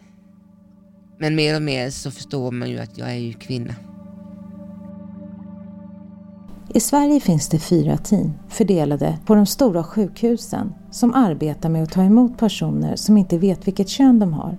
Men 1.19 1.35
mer 1.35 1.55
och 1.55 1.61
mer 1.61 1.89
så 1.89 2.11
förstår 2.11 2.51
man 2.51 2.69
ju 2.69 2.79
att 2.79 2.97
jag 2.97 3.09
är 3.09 3.15
ju 3.15 3.33
kvinna. 3.33 3.75
I 6.73 6.79
Sverige 6.79 7.19
finns 7.19 7.49
det 7.49 7.59
fyra 7.59 7.97
team 7.97 8.33
fördelade 8.49 9.17
på 9.25 9.35
de 9.35 9.45
stora 9.45 9.83
sjukhusen 9.83 10.73
som 10.91 11.13
arbetar 11.13 11.69
med 11.69 11.83
att 11.83 11.91
ta 11.91 12.03
emot 12.03 12.37
personer 12.37 12.95
som 12.95 13.17
inte 13.17 13.37
vet 13.37 13.67
vilket 13.67 13.89
kön 13.89 14.19
de 14.19 14.33
har. 14.33 14.57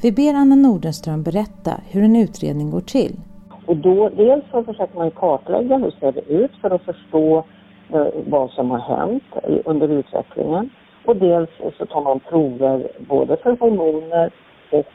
Vi 0.00 0.12
ber 0.12 0.34
Anna 0.34 0.54
Nordenström 0.54 1.22
berätta 1.22 1.80
hur 1.86 2.02
en 2.02 2.16
utredning 2.16 2.70
går 2.70 2.80
till. 2.80 3.20
Och 3.66 3.76
då, 3.76 4.08
dels 4.08 4.44
så 4.50 4.64
försöker 4.64 4.98
man 4.98 5.10
kartlägga 5.10 5.76
hur 5.76 5.90
ser 5.90 6.12
det 6.12 6.20
ut 6.20 6.56
för 6.60 6.70
att 6.70 6.82
förstå 6.82 7.44
eh, 7.92 8.06
vad 8.26 8.50
som 8.50 8.70
har 8.70 8.78
hänt 8.78 9.24
under 9.64 9.88
utvecklingen. 9.88 10.70
Och 11.04 11.16
dels 11.16 11.50
så 11.78 11.86
tar 11.86 12.00
man 12.00 12.20
prover 12.20 12.88
både 12.98 13.36
för 13.36 13.56
hormoner 13.60 14.30
och 14.70 14.86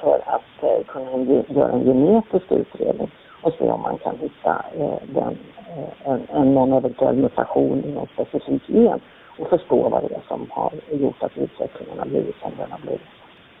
för 0.00 0.20
att 0.26 0.62
eh, 0.62 0.86
kunna 0.86 1.42
göra 1.48 1.72
en 1.72 1.84
genetisk 1.84 2.52
utredning 2.52 3.10
och 3.42 3.52
se 3.52 3.70
om 3.70 3.82
man 3.82 3.98
kan 3.98 4.18
hitta 4.18 4.64
eh, 4.78 4.98
den 5.14 5.36
Eh, 5.76 6.10
en, 6.12 6.26
en 6.30 6.54
någon 6.54 6.72
eventuell 6.72 7.16
mutation 7.16 7.84
i 7.84 7.92
någon 7.92 8.06
specifik 8.06 8.62
gen 8.66 9.00
och 9.38 9.48
förstå 9.48 9.88
vad 9.88 10.02
det 10.02 10.14
är 10.14 10.22
som 10.28 10.46
har 10.50 10.72
gjort 10.90 11.22
att 11.22 11.38
utvecklingen 11.38 11.98
har 11.98 12.06
blivit 12.06 12.36
som 12.36 12.52
den 12.58 12.72
har 12.72 12.78
blivit. 12.78 13.00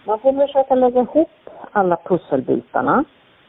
Man 0.04 0.18
får 0.18 0.46
försöka 0.46 0.74
lägga 0.74 1.00
ihop 1.00 1.30
alla 1.72 1.96
pusselbitarna 2.04 3.04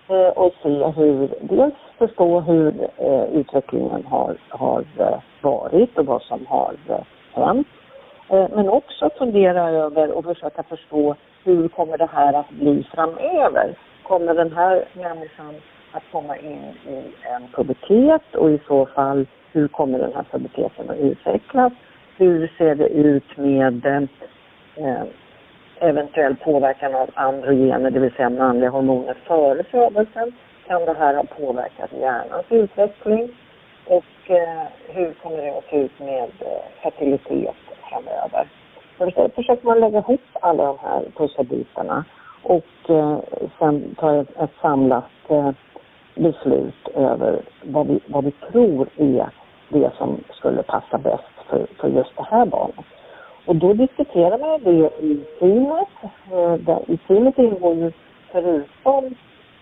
Eh, 0.09 0.29
och 0.29 0.53
se 0.63 0.69
hur, 0.69 1.29
dels 1.41 1.73
förstå 1.97 2.39
hur 2.39 2.89
eh, 2.97 3.23
utvecklingen 3.23 4.05
har, 4.05 4.37
har 4.49 4.83
eh, 4.99 5.19
varit 5.41 5.97
och 5.97 6.05
vad 6.05 6.21
som 6.21 6.45
har 6.45 6.75
eh, 6.89 7.03
hänt. 7.33 7.67
Eh, 8.29 8.47
men 8.55 8.69
också 8.69 9.09
fundera 9.17 9.69
över 9.69 10.11
och 10.11 10.25
försöka 10.25 10.63
förstå 10.63 11.15
hur 11.43 11.67
kommer 11.67 11.97
det 11.97 12.09
här 12.13 12.33
att 12.33 12.49
bli 12.49 12.87
framöver? 12.93 13.77
Kommer 14.03 14.33
den 14.33 14.51
här 14.51 14.85
människan 14.93 15.55
att 15.91 16.03
komma 16.11 16.37
in 16.37 16.63
i 16.87 17.03
en 17.23 17.47
pubertet 17.55 18.35
och 18.35 18.51
i 18.51 18.59
så 18.67 18.85
fall 18.85 19.25
hur 19.51 19.67
kommer 19.67 19.99
den 19.99 20.13
här 20.15 20.25
puberteten 20.31 20.89
att 20.89 20.97
utvecklas? 20.97 21.73
Hur 22.17 22.51
ser 22.57 22.75
det 22.75 22.87
ut 22.87 23.37
med 23.37 23.85
eh, 24.75 25.03
eventuell 25.79 26.35
påverkan 26.35 26.95
av 26.95 27.09
androgener, 27.13 27.89
det 27.89 27.99
vill 27.99 28.13
säga 28.13 28.29
manliga 28.29 28.69
hormoner 28.69 29.13
före 29.13 29.63
födelsen? 29.63 30.31
Kan 30.67 30.85
det 30.85 30.93
här 30.93 31.15
ha 31.15 31.23
påverkat 31.23 31.91
hjärnans 31.93 32.45
utveckling? 32.49 33.29
Och 33.85 34.31
eh, 34.31 34.63
hur 34.87 35.13
kommer 35.13 35.37
det 35.37 35.57
att 35.57 35.69
se 35.69 35.77
ut 35.77 35.99
med 35.99 36.23
eh, 36.39 36.81
fertilitet 36.83 37.55
framöver? 37.89 38.47
Så 38.97 39.29
försöker 39.35 39.65
man 39.65 39.79
lägga 39.79 39.99
ihop 39.99 40.21
alla 40.33 40.65
de 40.65 40.77
här 40.81 41.03
pusselbitarna 41.17 42.05
och 42.43 42.89
eh, 42.89 43.19
sen 43.59 43.95
ta 43.99 44.21
ett, 44.21 44.39
ett 44.39 44.51
samlat 44.61 45.03
eh, 45.29 45.51
beslut 46.15 46.87
över 46.95 47.41
vad 47.63 47.87
vi, 47.87 47.99
vad 48.07 48.23
vi 48.23 48.31
tror 48.31 48.87
är 48.97 49.29
det 49.69 49.91
som 49.97 50.23
skulle 50.31 50.63
passa 50.63 50.97
bäst 50.97 51.49
för, 51.49 51.67
för 51.79 51.87
just 51.87 52.17
det 52.17 52.23
här 52.23 52.45
barnet. 52.45 52.85
Och 53.47 53.55
då 53.55 53.73
diskuterar 53.73 54.37
man 54.37 54.63
det 54.63 54.89
i 55.05 55.25
teamet. 55.39 55.87
Eh, 56.31 56.53
där 56.53 56.91
I 56.91 56.97
teamet 56.97 57.37
ingår 57.37 57.75
ju 57.75 57.91
förutom 58.31 59.05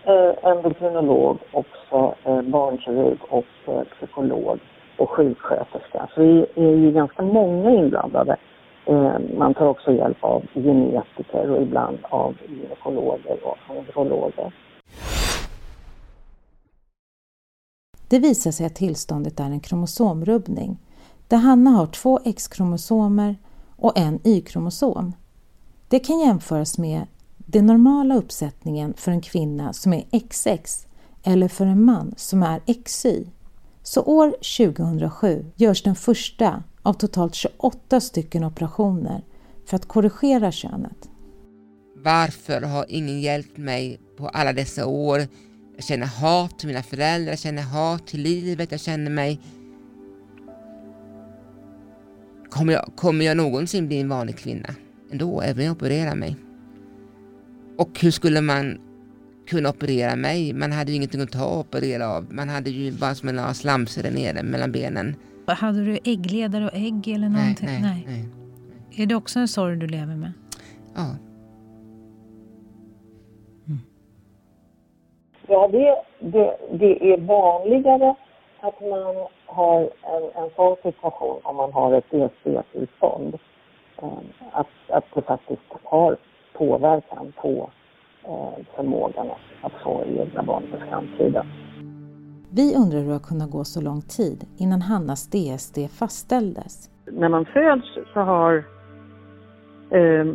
eh, 0.04 0.50
endokrinolog 0.50 1.38
också 1.52 2.14
eh, 2.24 2.42
barnkirurg 2.42 3.18
och 3.28 3.44
eh, 3.66 3.82
psykolog 3.82 4.58
och 4.98 5.10
sjuksköterska. 5.10 6.08
Så 6.14 6.20
vi 6.20 6.46
är 6.54 6.76
ju 6.76 6.92
ganska 6.92 7.22
många 7.22 7.70
inblandade. 7.70 8.36
Eh, 8.86 9.18
man 9.38 9.54
tar 9.54 9.66
också 9.66 9.92
hjälp 9.92 10.24
av 10.24 10.42
genetiker 10.54 11.50
och 11.50 11.62
ibland 11.62 11.98
av 12.02 12.34
gynekologer 12.48 13.46
och 13.46 13.58
androloger. 13.68 14.52
Det 18.10 18.18
visar 18.18 18.50
sig 18.50 18.66
att 18.66 18.74
tillståndet 18.74 19.40
är 19.40 19.44
en 19.44 19.60
kromosomrubbning 19.60 20.78
där 21.28 21.36
Hanna 21.36 21.70
har 21.70 21.86
två 21.86 22.20
X-kromosomer 22.24 23.36
och 23.76 23.98
en 23.98 24.20
Y-kromosom. 24.24 25.12
Det 25.88 25.98
kan 25.98 26.20
jämföras 26.20 26.78
med 26.78 27.06
den 27.36 27.66
normala 27.66 28.16
uppsättningen 28.16 28.94
för 28.96 29.12
en 29.12 29.20
kvinna 29.20 29.72
som 29.72 29.92
är 29.92 30.04
XX 30.28 30.86
eller 31.22 31.48
för 31.48 31.66
en 31.66 31.84
man 31.84 32.14
som 32.16 32.42
är 32.42 32.60
XY. 32.84 33.26
Så 33.82 34.02
år 34.02 34.30
2007 34.30 35.46
görs 35.56 35.82
den 35.82 35.94
första 35.94 36.62
av 36.82 36.92
totalt 36.92 37.34
28 37.34 38.00
stycken 38.00 38.44
operationer 38.44 39.24
för 39.66 39.76
att 39.76 39.88
korrigera 39.88 40.52
könet. 40.52 41.08
Varför 41.96 42.62
har 42.62 42.86
ingen 42.88 43.20
hjälpt 43.20 43.56
mig 43.56 44.00
på 44.16 44.28
alla 44.28 44.52
dessa 44.52 44.86
år? 44.86 45.26
Jag 45.76 45.84
känner 45.84 46.06
hat 46.06 46.58
till 46.58 46.68
mina 46.68 46.82
föräldrar, 46.82 47.32
jag 47.32 47.38
känner 47.38 47.62
hat 47.62 48.06
till 48.06 48.20
livet, 48.20 48.72
jag 48.72 48.80
känner 48.80 49.10
mig... 49.10 49.40
Kommer 52.58 52.72
jag, 52.72 52.92
kommer 52.96 53.24
jag 53.24 53.36
någonsin 53.36 53.88
bli 53.88 54.00
en 54.00 54.08
vanlig 54.08 54.38
kvinna 54.38 54.68
ändå, 55.12 55.40
även 55.40 55.58
om 55.58 55.64
jag 55.64 55.72
opererar 55.72 56.14
mig? 56.14 56.36
Och 57.78 58.00
hur 58.00 58.10
skulle 58.10 58.40
man 58.40 58.80
kunna 59.46 59.68
operera 59.68 60.16
mig? 60.16 60.52
Man 60.52 60.72
hade 60.72 60.90
ju 60.90 60.96
ingenting 60.96 61.20
att 61.20 61.32
ta 61.32 61.44
och 61.44 61.58
operera 61.58 62.08
av. 62.08 62.32
Man 62.32 62.48
hade 62.48 62.70
ju 62.70 62.92
bara 62.92 63.14
som 63.14 63.28
en 63.28 63.54
slamsor 63.54 64.02
där 64.02 64.10
nere 64.10 64.42
mellan 64.42 64.72
benen. 64.72 65.16
Hade 65.46 65.84
du 65.84 65.98
äggledare 66.04 66.64
och 66.64 66.74
ägg 66.74 67.08
eller 67.08 67.28
någonting? 67.28 67.68
Nej, 67.68 67.80
nej, 67.82 68.04
nej. 68.06 68.28
nej. 68.92 69.02
Är 69.02 69.06
det 69.06 69.14
också 69.14 69.38
en 69.38 69.48
sorg 69.48 69.76
du 69.76 69.86
lever 69.86 70.16
med? 70.16 70.32
Ja. 70.94 71.16
Ja, 75.48 75.68
det, 75.68 75.96
det, 76.30 76.56
det 76.78 77.12
är 77.12 77.20
vanligare 77.20 78.14
att 78.60 78.80
man 78.80 79.26
har 79.46 79.80
en, 79.80 80.42
en 80.42 80.50
sån 80.56 80.76
situation 80.82 81.40
om 81.42 81.56
man 81.56 81.72
har 81.72 81.92
ett 81.92 82.14
ESC-tillstånd. 82.14 83.38
Ehm, 84.02 84.26
att, 84.52 84.66
att 84.88 85.04
det 85.14 85.22
faktiskt 85.22 85.62
har 85.82 86.16
påverkan 86.52 87.32
på 87.42 87.70
eh, 88.24 88.64
förmågan 88.76 89.26
att 89.62 89.72
få 89.84 90.04
egna 90.04 90.42
barn 90.42 90.62
för 90.70 90.86
framtiden. 90.86 91.46
Vi 92.50 92.76
undrar 92.76 92.98
hur 92.98 93.06
det 93.06 93.12
har 93.12 93.28
kunnat 93.28 93.50
gå 93.50 93.64
så 93.64 93.80
lång 93.80 94.00
tid 94.00 94.44
innan 94.58 94.82
Hannas 94.82 95.30
DSD 95.30 95.78
fastställdes. 95.98 96.90
När 97.04 97.28
man 97.28 97.44
föds 97.44 97.98
så 98.12 98.20
har 98.20 98.64
eh, 99.90 100.26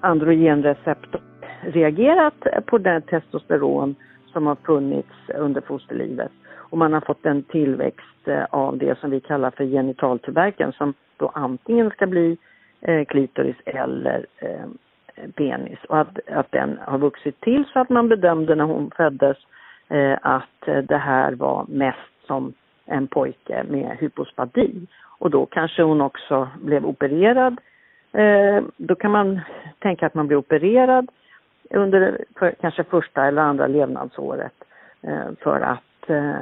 androgenreceptor 0.00 1.20
reagerat 1.62 2.66
på 2.66 2.78
det 2.78 3.00
testosteron 3.00 3.94
som 4.32 4.46
har 4.46 4.54
funnits 4.54 5.08
under 5.38 5.60
fosterlivet. 5.60 6.32
Och 6.72 6.78
man 6.78 6.92
har 6.92 7.00
fått 7.00 7.26
en 7.26 7.42
tillväxt 7.42 8.28
eh, 8.28 8.44
av 8.50 8.78
det 8.78 8.98
som 8.98 9.10
vi 9.10 9.20
kallar 9.20 9.50
för 9.50 9.64
genitaltuberkeln 9.64 10.72
som 10.72 10.94
då 11.16 11.28
antingen 11.34 11.90
ska 11.90 12.06
bli 12.06 12.38
eh, 12.80 13.04
klitoris 13.04 13.56
eller 13.64 14.26
eh, 14.38 14.66
penis. 15.34 15.78
Och 15.88 16.00
att, 16.00 16.28
att 16.28 16.52
den 16.52 16.78
har 16.86 16.98
vuxit 16.98 17.40
till 17.40 17.64
så 17.72 17.78
att 17.80 17.88
man 17.88 18.08
bedömde 18.08 18.54
när 18.54 18.64
hon 18.64 18.90
föddes 18.96 19.36
att 20.20 20.86
det 20.88 20.96
här 20.96 21.32
var 21.32 21.66
mest 21.68 22.26
som 22.26 22.54
en 22.86 23.06
pojke 23.06 23.64
med 23.68 23.96
hypospadi. 24.00 24.86
Och 25.18 25.30
då 25.30 25.46
kanske 25.46 25.82
hon 25.82 26.00
också 26.00 26.48
blev 26.62 26.86
opererad. 26.86 27.60
Då 28.76 28.94
kan 28.94 29.10
man 29.10 29.40
tänka 29.78 30.06
att 30.06 30.14
man 30.14 30.26
blir 30.26 30.36
opererad 30.36 31.10
under 31.70 32.24
för, 32.38 32.54
kanske 32.60 32.84
första 32.84 33.26
eller 33.26 33.42
andra 33.42 33.66
levnadsåret 33.66 34.54
för 35.40 35.60
att 35.60 35.91
eh, 36.10 36.40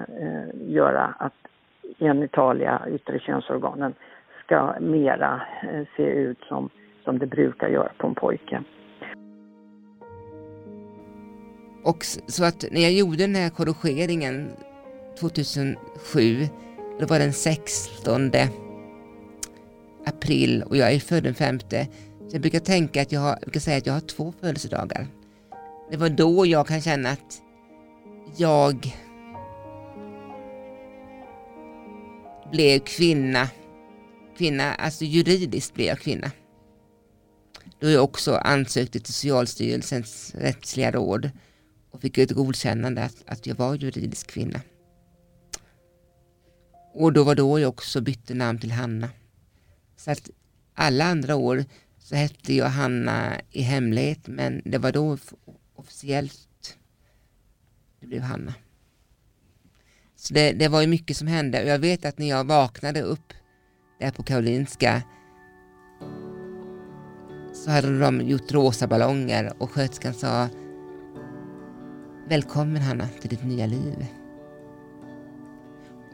göra 0.55 1.15
att 1.19 1.33
genitalia, 1.99 2.83
yttre 2.89 3.19
könsorganen, 3.19 3.95
ska 4.45 4.75
mera 4.81 5.43
eh, 5.63 5.87
se 5.97 6.03
ut 6.03 6.39
som, 6.49 6.71
som 7.05 7.19
det 7.19 7.27
brukar 7.27 7.69
göra 7.69 7.93
på 7.99 8.07
en 8.07 8.15
pojke. 8.15 8.63
Och 11.85 12.05
så 12.05 12.45
att 12.45 12.65
när 12.73 12.81
jag 12.81 12.93
gjorde 12.93 13.17
den 13.17 13.35
här 13.35 13.51
korrigeringen 13.51 14.51
2007, 15.21 15.77
då 17.01 17.07
var 17.07 17.19
den 17.19 17.33
16 17.33 18.31
april 20.07 20.63
och 20.63 20.77
jag 20.77 20.93
är 20.93 20.99
född 20.99 21.23
den 21.23 21.35
5 21.35 21.61
Så 21.61 21.77
jag 22.33 22.41
brukar 22.41 22.59
tänka 22.59 23.03
att 23.03 23.13
jag 23.13 23.21
har, 23.21 23.31
jag 23.31 23.41
brukar 23.41 23.61
säga 23.61 23.79
att 23.79 23.87
jag 23.87 23.93
har 23.93 24.01
två 24.01 24.33
födelsedagar. 24.41 25.07
Det 25.91 25.97
var 25.97 26.09
då 26.09 26.47
jag 26.47 26.67
kan 26.67 26.81
känna 26.81 27.09
att 27.09 27.43
jag 28.37 28.75
blev 32.51 32.79
kvinna. 32.79 33.49
Kvinna, 34.39 34.75
alltså 34.75 35.05
juridiskt 35.05 35.75
blev 35.75 35.87
jag 35.87 35.99
kvinna. 35.99 36.31
Då 37.81 37.91
jag 37.91 38.05
också 38.05 38.35
ansökte 38.35 39.01
till 39.01 39.15
Socialstyrelsens 39.15 40.35
rättsliga 40.35 40.91
råd 40.91 41.31
och 41.91 42.01
fick 42.01 42.19
ett 42.19 42.31
godkännande 42.31 43.05
att, 43.05 43.17
att 43.27 43.47
jag 43.47 43.55
var 43.55 43.75
juridisk 43.75 44.27
kvinna. 44.27 44.61
Och 46.95 47.13
då 47.13 47.25
var 47.25 47.35
då 47.35 47.59
jag 47.59 47.69
också 47.69 48.01
bytte 48.01 48.35
namn 48.35 48.59
till 48.59 48.73
Hanna. 48.73 49.09
Så 49.97 50.11
att 50.11 50.31
alla 50.75 51.05
andra 51.05 51.37
år 51.37 51.65
så 51.99 52.15
hette 52.15 52.55
jag 52.55 52.69
Hanna 52.69 53.41
i 53.51 53.63
hemlighet 53.63 54.27
men 54.27 54.63
det 54.65 54.79
var 54.79 54.93
då 54.93 55.19
officiellt 55.75 56.77
det 58.01 58.07
blev 58.07 58.23
Hanna. 58.23 58.55
Så 60.21 60.35
det, 60.35 60.53
det 60.53 60.69
var 60.69 60.81
ju 60.81 60.87
mycket 60.87 61.17
som 61.17 61.27
hände 61.27 61.63
och 61.63 61.69
jag 61.69 61.79
vet 61.79 62.05
att 62.05 62.19
när 62.19 62.29
jag 62.29 62.45
vaknade 62.45 63.03
upp 63.03 63.33
där 64.01 64.11
på 64.11 64.23
Karolinska 64.23 65.03
så 67.55 67.71
hade 67.71 67.99
de 67.99 68.21
gjort 68.21 68.53
rosa 68.53 68.87
ballonger 68.87 69.53
och 69.59 69.71
sköterskan 69.71 70.15
sa 70.15 70.49
Välkommen 72.29 72.83
Hanna 72.83 73.09
till 73.21 73.31
ditt 73.31 73.45
nya 73.45 73.67
liv. 73.67 74.07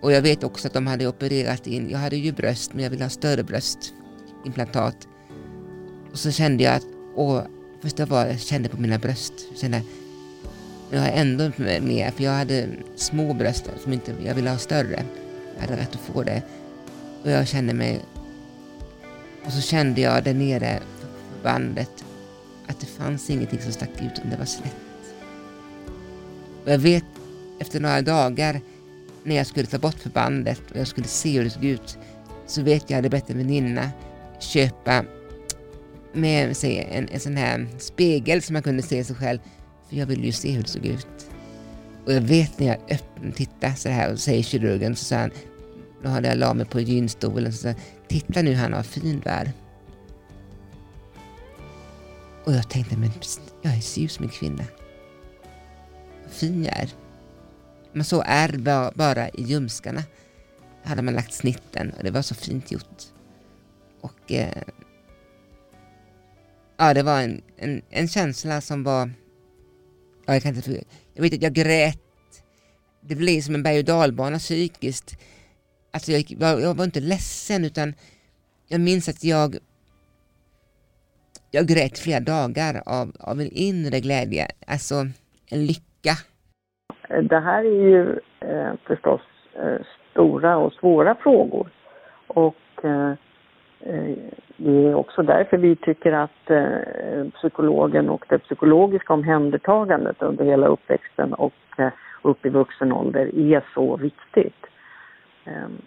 Och 0.02 0.12
jag 0.12 0.22
vet 0.22 0.44
också 0.44 0.68
att 0.68 0.75
de 0.75 0.86
hade 0.86 1.06
opererat 1.06 1.66
in, 1.66 1.90
jag 1.90 1.99
hade 1.99 2.16
ju 2.16 2.32
bröst 2.32 2.75
men 2.75 2.82
jag 2.82 2.90
ville 2.90 3.04
ha 3.04 3.10
större 3.10 3.42
bröstimplantat. 3.42 5.08
Och 6.12 6.19
så 6.19 6.30
kände 6.30 6.64
jag 6.64 6.75
att, 6.75 6.86
och 7.14 7.42
första 7.82 8.06
var 8.06 8.26
jag 8.26 8.40
kände 8.40 8.69
på 8.69 8.80
mina 8.80 8.99
bröst, 8.99 9.32
jag 9.50 9.58
kände 9.58 9.82
men 10.90 10.99
jag 10.99 11.10
har 11.10 11.18
ändå 11.18 11.50
med, 11.58 12.12
för 12.14 12.25
jag 12.25 12.32
hade 12.32 12.68
små 12.96 13.34
bröst 13.34 13.70
som 13.82 13.92
inte, 13.92 14.14
jag 14.25 14.34
ville 14.34 14.50
ha 14.50 14.58
större. 14.58 15.04
Jag 15.54 15.60
hade 15.60 15.82
rätt 15.82 15.94
att 15.94 16.00
få 16.00 16.22
det. 16.22 16.42
Och 17.22 17.30
jag 17.30 17.49
kände 17.49 17.75
mig, 17.75 18.00
och 19.44 19.52
så 19.52 19.60
kände 19.60 20.00
jag 20.00 20.25
där 20.25 20.34
nere 20.34 20.78
på 21.00 21.42
bandet 21.42 22.04
att 22.66 22.80
det 22.80 22.86
fanns 22.86 23.30
ingenting 23.30 23.60
som 23.62 23.72
stack 23.72 23.90
ut 23.90 24.18
om 24.25 24.30
det 24.30 24.36
var 24.36 24.44
slätt. 24.44 24.76
Och 26.64 26.72
jag 26.72 26.78
vet 26.78 27.04
efter 27.58 27.80
några 27.80 28.02
dagar 28.02 28.60
när 29.22 29.36
jag 29.36 29.46
skulle 29.46 29.66
ta 29.66 29.78
bort 29.78 29.99
förbandet 29.99 30.60
och 30.70 30.76
jag 30.76 30.86
skulle 30.86 31.06
se 31.06 31.38
hur 31.38 31.44
det 31.44 31.50
såg 31.50 31.64
ut 31.64 31.99
så 32.46 32.62
vet 32.62 32.68
jag 32.72 32.84
att 32.84 32.90
jag 32.90 32.96
hade 32.96 33.08
bett 33.08 33.30
en 33.30 33.38
väninna 33.38 33.90
köpa 34.38 35.04
med 36.12 36.56
sig 36.56 36.88
en, 36.92 37.08
en 37.08 37.20
sån 37.20 37.36
här 37.36 37.66
spegel 37.78 38.42
som 38.42 38.52
man 38.52 38.62
kunde 38.62 38.82
se 38.82 39.04
sig 39.04 39.16
själv 39.16 39.38
för 39.88 39.96
jag 39.96 40.06
ville 40.06 40.26
ju 40.26 40.32
se 40.32 40.50
hur 40.50 40.62
det 40.62 40.68
såg 40.68 40.86
ut. 40.86 41.30
Och 42.04 42.12
jag 42.12 42.20
vet 42.20 42.58
när 42.58 42.66
jag 42.66 42.78
öppnade, 42.90 43.32
tittade 43.32 43.75
så 43.75 43.88
här 43.88 44.12
och 44.12 44.18
säger 44.18 44.42
kirurgen 44.42 44.96
så 44.96 45.04
sa 45.04 45.16
han, 45.16 45.30
då 46.02 46.08
hade 46.08 46.28
jag 46.28 46.38
la 46.38 46.54
mig 46.54 46.66
på 46.66 46.80
gynstolen 46.80 47.52
så 47.52 47.58
sa 47.58 47.75
titta 48.08 48.42
nu 48.42 48.54
han 48.54 48.72
vad 48.72 48.86
fin 48.86 49.20
du 49.25 49.30
är. 49.30 49.52
Och 52.44 52.52
jag 52.52 52.68
tänkte, 52.68 52.96
men 52.96 53.10
jag 53.62 53.82
ser 53.82 54.00
ju 54.00 54.08
som 54.08 54.25
en 54.25 54.30
kvinna. 54.30 54.64
Vad 56.22 56.32
fin 56.32 56.64
jag 56.64 56.76
är. 56.76 56.90
Men 57.92 58.04
så 58.04 58.22
är 58.26 58.49
ärr 58.49 58.92
bara 58.94 59.28
i 59.28 59.42
ljumskarna. 59.42 60.02
hade 60.82 61.02
man 61.02 61.14
lagt 61.14 61.32
snitten 61.32 61.90
och 61.90 62.04
det 62.04 62.10
var 62.10 62.22
så 62.22 62.34
fint 62.34 62.72
gjort. 62.72 63.02
Och 64.00 64.32
eh, 64.32 64.62
ja, 66.76 66.94
det 66.94 67.02
var 67.02 67.20
en, 67.20 67.42
en, 67.56 67.82
en 67.90 68.08
känsla 68.08 68.60
som 68.60 68.82
var 68.82 69.10
Ja, 70.26 70.32
jag, 70.32 70.43
kan 70.43 70.54
inte, 70.54 70.71
jag 71.15 71.23
vet 71.23 71.34
att 71.34 71.43
jag 71.43 71.52
grät. 71.52 72.02
Det 73.00 73.15
blev 73.15 73.41
som 73.41 73.54
en 73.54 73.62
berg 73.62 73.78
och 73.78 73.84
dalbana 73.84 74.39
psykiskt. 74.39 75.19
Alltså 75.93 76.12
jag, 76.12 76.23
jag 76.60 76.75
var 76.75 76.84
inte 76.84 77.00
ledsen 77.00 77.65
utan 77.65 77.95
jag 78.69 78.80
minns 78.80 79.08
att 79.08 79.25
jag 79.25 79.56
jag 81.50 81.67
grät 81.67 81.99
flera 81.99 82.21
dagar 82.21 82.75
av, 82.86 83.06
av 83.30 83.41
en 83.41 83.50
inre 83.52 84.00
glädje, 84.00 84.47
alltså 84.67 84.95
en 85.52 85.67
lycka. 85.71 86.15
Det 87.30 87.41
här 87.41 87.65
är 87.65 87.80
ju 87.93 88.21
eh, 88.41 88.73
förstås 88.86 89.21
eh, 89.62 89.80
stora 90.10 90.56
och 90.56 90.73
svåra 90.73 91.15
frågor. 91.15 91.71
Och 92.26 92.84
eh, 92.84 93.10
eh 93.10 93.15
Eh, 93.88 94.16
det 94.56 94.86
är 94.86 94.94
också 94.94 95.22
därför 95.22 95.56
vi 95.56 95.76
tycker 95.76 96.12
att 96.12 96.50
eh, 96.50 97.30
psykologen 97.34 98.08
och 98.08 98.25
det 98.28 98.38
psykologiska 98.38 99.12
omhändertagandet 99.12 100.22
under 100.22 100.44
hela 100.44 100.66
uppväxten 100.66 101.32
och 101.32 101.54
eh, 101.78 101.88
upp 102.22 102.46
i 102.46 102.49
vuxen 102.49 102.92
ålder 102.92 103.38
är 103.38 103.64
så 103.75 103.96
viktigt. 103.96 104.66
Ehm, 105.44 105.78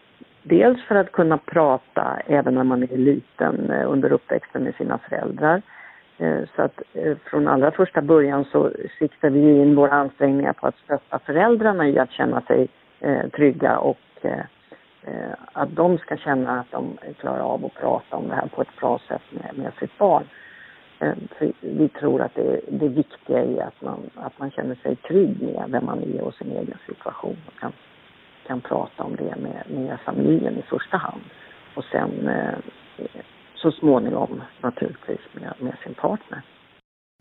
dels 0.43 0.83
för 0.83 0.95
att 0.95 1.12
kunna 1.12 1.38
prata 1.38 2.19
även 2.25 2.53
när 2.55 2.63
man 2.63 2.83
är 2.83 2.97
liten 2.97 3.71
under 3.71 4.12
uppväxten 4.12 4.63
med 4.63 4.75
sina 4.75 4.97
föräldrar. 4.97 5.62
Så 6.55 6.62
att 6.62 6.81
från 7.23 7.47
allra 7.47 7.71
första 7.71 8.01
början 8.01 8.45
så 8.45 8.71
siktar 8.99 9.29
vi 9.29 9.39
in 9.39 9.75
våra 9.75 9.91
ansträngningar 9.91 10.53
på 10.53 10.67
att 10.67 10.77
stötta 10.77 11.19
föräldrarna 11.19 11.88
i 11.88 11.99
att 11.99 12.12
känna 12.12 12.41
sig 12.41 12.67
trygga 13.31 13.77
och 13.77 14.25
Eh, 15.03 15.33
att 15.53 15.75
de 15.75 15.97
ska 15.97 16.17
känna 16.17 16.59
att 16.59 16.71
de 16.71 16.97
klarar 17.19 17.39
av 17.39 17.65
att 17.65 17.73
prata 17.73 18.17
om 18.17 18.27
det 18.27 18.35
här 18.35 18.47
på 18.47 18.62
ett 18.62 18.75
bra 18.79 18.99
sätt 19.07 19.21
med, 19.29 19.57
med 19.57 19.71
sitt 19.79 19.97
barn. 19.97 20.23
Eh, 20.99 21.13
för 21.38 21.53
vi 21.59 21.89
tror 21.89 22.21
att 22.21 22.35
det, 22.35 22.62
det 22.71 22.88
viktiga 22.88 23.39
är 23.43 23.62
att 23.62 23.81
man, 23.81 24.09
att 24.15 24.39
man 24.39 24.51
känner 24.51 24.75
sig 24.75 24.95
trygg 24.95 25.41
med 25.41 25.65
vem 25.69 25.85
man 25.85 26.03
är 26.03 26.21
och 26.21 26.33
sin 26.33 26.51
egen 26.51 26.77
situation 26.88 27.38
och 27.47 27.59
kan, 27.59 27.71
kan 28.47 28.62
prata 28.62 29.03
om 29.03 29.15
det 29.15 29.35
med, 29.35 29.63
med 29.67 29.99
familjen 30.05 30.57
i 30.57 30.62
första 30.62 30.97
hand. 30.97 31.21
Och 31.75 31.83
sen 31.83 32.27
eh, 32.27 32.57
så 33.55 33.71
småningom 33.71 34.41
naturligtvis 34.62 35.19
med, 35.33 35.53
med 35.59 35.75
sin 35.83 35.93
partner. 35.93 36.41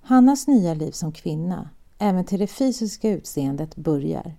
Hannas 0.03 0.49
nya 0.49 0.75
liv 0.75 0.91
som 0.91 1.13
kvinna, 1.13 1.69
även 2.01 2.25
till 2.25 2.39
det 2.39 2.47
fysiska 2.47 3.11
utseendet, 3.11 3.77
börjar. 3.77 4.33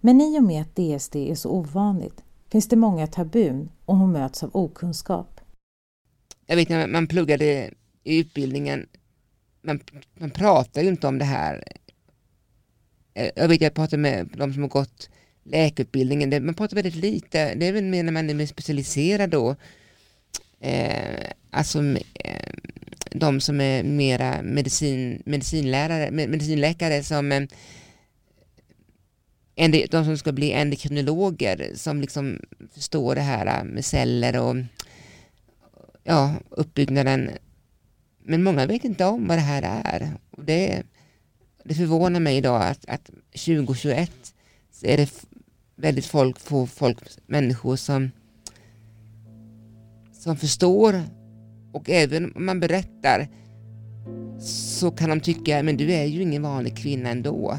Men 0.00 0.20
i 0.20 0.38
och 0.38 0.42
med 0.42 0.62
att 0.62 0.76
DSD 0.76 1.16
är 1.16 1.34
så 1.34 1.50
ovanligt 1.50 2.24
finns 2.50 2.68
det 2.68 2.76
många 2.76 3.06
tabun 3.06 3.70
och 3.84 3.96
hon 3.96 4.12
möts 4.12 4.42
av 4.42 4.50
okunskap. 4.56 5.40
Jag 6.46 6.56
vet 6.56 6.68
när 6.68 6.86
man 6.86 7.06
pluggade 7.06 7.70
i 8.04 8.18
utbildningen, 8.18 8.86
man, 9.62 9.80
man 10.14 10.30
pratar 10.30 10.82
ju 10.82 10.88
inte 10.88 11.06
om 11.06 11.18
det 11.18 11.24
här. 11.24 11.64
Eh, 13.14 13.30
jag 13.36 13.48
vet 13.48 13.60
jag 13.60 13.74
pratar 13.74 13.96
med 13.96 14.28
de 14.36 14.52
som 14.52 14.62
har 14.62 14.68
gått 14.68 15.10
läkarutbildningen, 15.42 16.46
man 16.46 16.54
pratar 16.54 16.74
väldigt 16.74 16.94
lite, 16.94 17.54
det 17.54 17.66
är 17.66 17.72
väl 17.72 17.84
mer 17.84 18.02
när 18.02 18.12
man 18.12 18.30
är 18.30 18.34
mer 18.34 18.46
specialiserad 18.46 19.30
då. 19.30 19.56
Eh, 20.60 21.30
alltså 21.50 21.78
eh, 22.14 22.52
de 23.10 23.40
som 23.40 23.60
är 23.60 23.82
mera 23.82 24.42
medicin, 24.42 25.22
medicinlärare, 25.26 26.10
medicinläkare 26.10 27.02
som 27.02 27.32
eh, 27.32 27.42
de 29.66 30.04
som 30.04 30.18
ska 30.18 30.32
bli 30.32 30.52
endokrinologer 30.52 31.72
som 31.74 32.00
liksom 32.00 32.38
förstår 32.74 33.14
det 33.14 33.20
här 33.20 33.58
äh, 33.58 33.64
med 33.64 33.84
celler 33.84 34.36
och 34.36 34.56
ja, 36.04 36.34
uppbyggnaden. 36.50 37.30
Men 38.24 38.42
många 38.42 38.66
vet 38.66 38.84
inte 38.84 39.04
om 39.04 39.28
vad 39.28 39.36
det 39.36 39.42
här 39.42 39.82
är. 39.84 40.12
Och 40.30 40.44
det, 40.44 40.82
det 41.64 41.74
förvånar 41.74 42.20
mig 42.20 42.36
idag 42.36 42.62
att, 42.62 42.88
att 42.88 43.10
2021 43.30 44.34
så 44.72 44.86
är 44.86 44.96
det 44.96 45.12
väldigt 45.76 46.06
folk, 46.06 46.38
få 46.38 46.66
folk, 46.66 46.98
människor 47.26 47.76
som, 47.76 48.10
som 50.12 50.36
förstår 50.36 51.02
och 51.72 51.90
även 51.90 52.32
om 52.36 52.46
man 52.46 52.60
berättar 52.60 53.28
så 54.40 54.90
kan 54.90 55.10
de 55.10 55.20
tycka, 55.20 55.62
men 55.62 55.76
du 55.76 55.92
är 55.92 56.04
ju 56.04 56.22
ingen 56.22 56.42
vanlig 56.42 56.76
kvinna 56.76 57.10
ändå. 57.10 57.58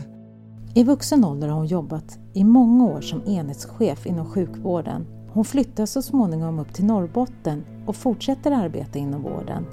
I 0.73 0.83
vuxen 0.83 1.25
ålder 1.25 1.47
har 1.47 1.55
hon 1.55 1.67
jobbat 1.67 2.19
i 2.33 2.43
många 2.43 2.85
år 2.85 3.01
som 3.01 3.27
enhetschef 3.27 4.05
inom 4.05 4.25
sjukvården. 4.25 5.05
Hon 5.31 5.45
flyttar 5.45 5.85
så 5.85 6.01
småningom 6.01 6.59
upp 6.59 6.73
till 6.73 6.85
Norrbotten 6.85 7.63
och 7.85 7.95
fortsätter 7.95 8.51
arbeta 8.51 8.99
inom 8.99 9.21
vården. 9.21 9.65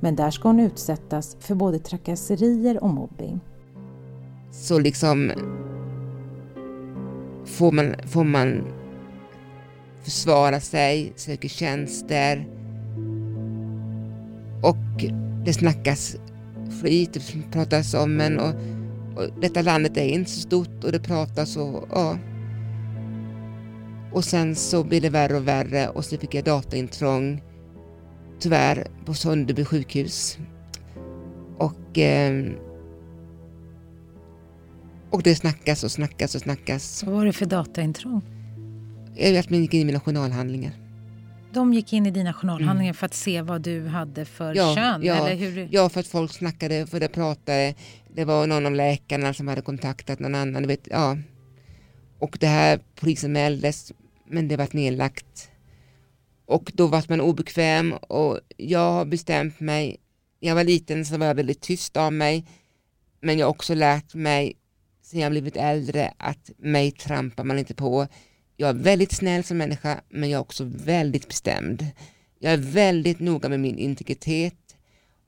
Men 0.00 0.16
där 0.16 0.30
ska 0.30 0.48
hon 0.48 0.60
utsättas 0.60 1.36
för 1.40 1.54
både 1.54 1.78
trakasserier 1.78 2.82
och 2.82 2.90
mobbing. 2.90 3.40
Så 4.50 4.78
liksom 4.78 5.32
får 7.44 7.72
man, 7.72 7.94
får 8.06 8.24
man 8.24 8.64
försvara 10.02 10.60
sig, 10.60 11.12
söker 11.16 11.48
tjänster 11.48 12.48
och 14.62 15.04
det 15.44 15.52
snackas 15.52 16.16
skit, 16.82 17.12
det 17.12 17.52
pratas 17.52 17.94
om 17.94 18.20
en 18.20 18.38
och 18.38 18.54
och 19.18 19.40
detta 19.40 19.62
landet 19.62 19.96
är 19.96 20.08
inte 20.08 20.30
så 20.30 20.40
stort 20.40 20.84
och 20.84 20.92
det 20.92 21.00
pratas 21.00 21.56
och 21.56 21.88
ja. 21.90 22.18
Och 24.12 24.24
sen 24.24 24.54
så 24.54 24.84
blir 24.84 25.00
det 25.00 25.10
värre 25.10 25.36
och 25.36 25.48
värre 25.48 25.88
och 25.88 26.04
så 26.04 26.18
fick 26.18 26.34
jag 26.34 26.44
dataintrång 26.44 27.42
tyvärr 28.38 28.86
på 29.04 29.14
Sunderby 29.14 29.64
sjukhus. 29.64 30.38
Och, 31.58 31.98
eh, 31.98 32.52
och 35.10 35.22
det 35.22 35.34
snackas 35.34 35.84
och 35.84 35.90
snackas 35.90 36.34
och 36.34 36.40
snackas. 36.40 37.04
Vad 37.04 37.14
var 37.14 37.24
det 37.24 37.32
för 37.32 37.46
dataintrång? 37.46 38.22
Jag 39.14 39.32
vet, 39.32 39.50
man 39.50 39.60
gick 39.60 39.74
in 39.74 39.80
i 39.80 39.84
mina 39.84 40.00
journalhandlingar. 40.00 40.87
De 41.58 41.74
gick 41.74 41.92
in 41.92 42.06
i 42.06 42.10
dina 42.10 42.32
journalhandlingar 42.32 42.90
mm. 42.90 42.94
för 42.94 43.06
att 43.06 43.14
se 43.14 43.42
vad 43.42 43.62
du 43.62 43.86
hade 43.86 44.24
för 44.24 44.54
ja, 44.54 44.74
kön? 44.74 45.02
Ja, 45.02 45.28
eller 45.28 45.36
hur? 45.36 45.68
ja, 45.70 45.88
för 45.88 46.00
att 46.00 46.06
folk 46.06 46.32
snackade, 46.32 46.86
för 46.86 47.00
det 47.00 47.08
pratade. 47.08 47.74
Det 48.14 48.24
var 48.24 48.46
någon 48.46 48.66
av 48.66 48.74
läkarna 48.74 49.34
som 49.34 49.48
hade 49.48 49.62
kontaktat 49.62 50.18
någon 50.18 50.34
annan. 50.34 50.66
Vet, 50.66 50.88
ja. 50.90 51.16
Och 52.18 52.36
det 52.40 52.46
här 52.46 52.80
polisanmäldes, 52.94 53.92
men 54.26 54.48
det 54.48 54.56
var 54.56 54.68
nedlagt. 54.70 55.50
Och 56.46 56.72
då 56.74 56.86
var 56.86 57.04
man 57.08 57.20
obekväm 57.20 57.92
och 57.92 58.40
jag 58.56 58.92
har 58.92 59.04
bestämt 59.04 59.60
mig. 59.60 59.96
Jag 60.40 60.54
var 60.54 60.64
liten 60.64 61.04
så 61.04 61.16
var 61.18 61.26
jag 61.26 61.34
väldigt 61.34 61.60
tyst 61.60 61.96
av 61.96 62.12
mig. 62.12 62.46
Men 63.20 63.38
jag 63.38 63.46
har 63.46 63.50
också 63.50 63.74
lärt 63.74 64.14
mig 64.14 64.56
sen 65.02 65.20
jag 65.20 65.30
blivit 65.30 65.56
äldre 65.56 66.12
att 66.16 66.50
mig 66.58 66.90
trampar 66.90 67.44
man 67.44 67.58
inte 67.58 67.74
på. 67.74 68.06
Jag 68.60 68.70
är 68.70 68.74
väldigt 68.74 69.12
snäll 69.12 69.44
som 69.44 69.58
människa 69.58 70.00
men 70.08 70.30
jag 70.30 70.38
är 70.38 70.42
också 70.42 70.64
väldigt 70.64 71.28
bestämd. 71.28 71.86
Jag 72.38 72.52
är 72.52 72.56
väldigt 72.56 73.20
noga 73.20 73.48
med 73.48 73.60
min 73.60 73.78
integritet 73.78 74.76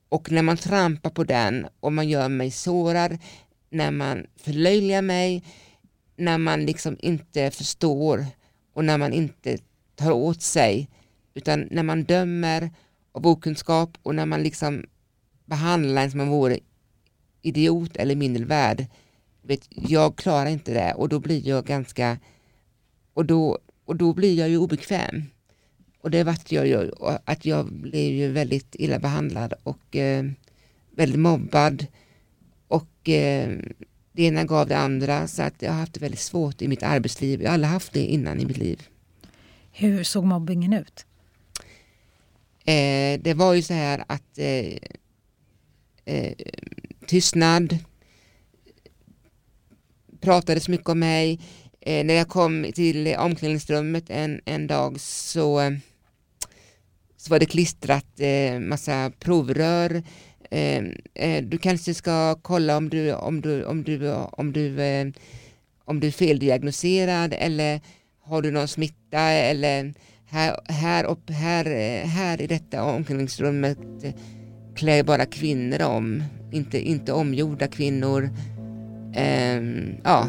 och 0.09 0.31
när 0.31 0.41
man 0.41 0.57
trampar 0.57 1.09
på 1.09 1.23
den 1.23 1.67
och 1.79 1.93
man 1.93 2.09
gör 2.09 2.29
mig 2.29 2.51
sårad, 2.51 3.17
när 3.69 3.91
man 3.91 4.25
förlöjligar 4.35 5.01
mig, 5.01 5.43
när 6.15 6.37
man 6.37 6.65
liksom 6.65 6.97
inte 6.99 7.51
förstår 7.51 8.25
och 8.73 8.85
när 8.85 8.97
man 8.97 9.13
inte 9.13 9.57
tar 9.95 10.11
åt 10.11 10.41
sig 10.41 10.89
utan 11.33 11.67
när 11.71 11.83
man 11.83 12.03
dömer 12.03 12.69
av 13.11 13.27
okunskap 13.27 13.97
och 14.03 14.15
när 14.15 14.25
man 14.25 14.43
liksom 14.43 14.85
behandlar 15.45 16.03
en 16.03 16.11
som 16.11 16.19
om 16.19 16.27
man 16.27 16.37
vore 16.37 16.59
idiot 17.41 17.97
eller 17.97 18.15
mindervärd. 18.15 18.85
Vet, 19.41 19.67
jag 19.69 20.15
klarar 20.15 20.49
inte 20.49 20.73
det 20.73 20.93
och 20.93 21.09
då 21.09 21.19
blir 21.19 21.47
jag 21.47 21.65
ganska 21.65 22.17
och 23.13 23.25
då, 23.25 23.59
och 23.85 23.95
då 23.95 24.13
blir 24.13 24.37
jag 24.37 24.49
ju 24.49 24.57
obekväm. 24.57 25.23
Och 26.01 26.11
det 26.11 26.23
vart 26.23 26.51
jag 26.51 26.67
ju, 26.67 26.91
att 27.25 27.45
jag 27.45 27.73
blev 27.73 28.13
ju 28.13 28.31
väldigt 28.31 28.75
illa 28.75 28.99
behandlad 28.99 29.53
och 29.63 29.95
eh, 29.95 30.25
väldigt 30.91 31.19
mobbad. 31.19 31.85
Och 32.67 33.09
eh, 33.09 33.57
det 34.11 34.23
ena 34.23 34.43
gav 34.43 34.67
det 34.67 34.77
andra 34.77 35.27
så 35.27 35.43
att 35.43 35.61
jag 35.61 35.71
har 35.71 35.79
haft 35.79 35.93
det 35.93 35.99
väldigt 35.99 36.19
svårt 36.19 36.61
i 36.61 36.67
mitt 36.67 36.83
arbetsliv. 36.83 37.41
Jag 37.41 37.49
har 37.49 37.53
aldrig 37.53 37.71
haft 37.71 37.93
det 37.93 38.05
innan 38.05 38.39
i 38.39 38.45
mitt 38.45 38.57
liv. 38.57 38.87
Hur 39.71 40.03
såg 40.03 40.23
mobbingen 40.25 40.73
ut? 40.73 41.05
Eh, 42.65 43.19
det 43.21 43.33
var 43.33 43.53
ju 43.53 43.61
så 43.61 43.73
här 43.73 44.03
att 44.07 44.37
eh, 44.37 44.77
eh, 46.05 46.33
tystnad, 47.07 47.77
pratades 50.19 50.67
mycket 50.67 50.89
om 50.89 50.99
mig, 50.99 51.39
eh, 51.81 52.05
när 52.05 52.13
jag 52.13 52.27
kom 52.27 52.71
till 52.73 53.15
omklädningsrummet 53.19 54.09
en, 54.09 54.41
en 54.45 54.67
dag 54.67 54.99
så, 54.99 55.77
så 57.17 57.29
var 57.29 57.39
det 57.39 57.45
klistrat 57.45 58.19
eh, 58.19 58.59
massa 58.59 59.11
provrör. 59.19 60.03
Eh, 60.51 60.83
eh, 61.13 61.43
du 61.43 61.57
kanske 61.57 61.93
ska 61.93 62.35
kolla 62.35 62.77
om 62.77 62.89
du, 62.89 63.13
om 63.13 63.41
du, 63.41 63.65
om 63.65 63.83
du, 63.83 64.13
om 64.13 64.53
du, 64.53 64.81
eh, 64.81 65.07
om 65.85 65.99
du 65.99 66.07
är 66.07 66.11
feldiagnoserad 66.11 67.33
eller 67.37 67.81
har 68.23 68.41
du 68.41 68.51
någon 68.51 68.67
smitta 68.67 69.19
eller 69.19 69.93
här, 70.25 70.59
här, 70.65 71.03
upp, 71.03 71.29
här, 71.29 71.65
här 72.05 72.41
i 72.41 72.47
detta 72.47 72.83
omklädningsrummet 72.83 73.77
klär 74.75 75.03
bara 75.03 75.25
kvinnor 75.25 75.81
om, 75.81 76.23
inte, 76.51 76.79
inte 76.79 77.13
omgjorda 77.13 77.67
kvinnor. 77.67 78.29
Um, 79.57 79.95
ja. 80.03 80.27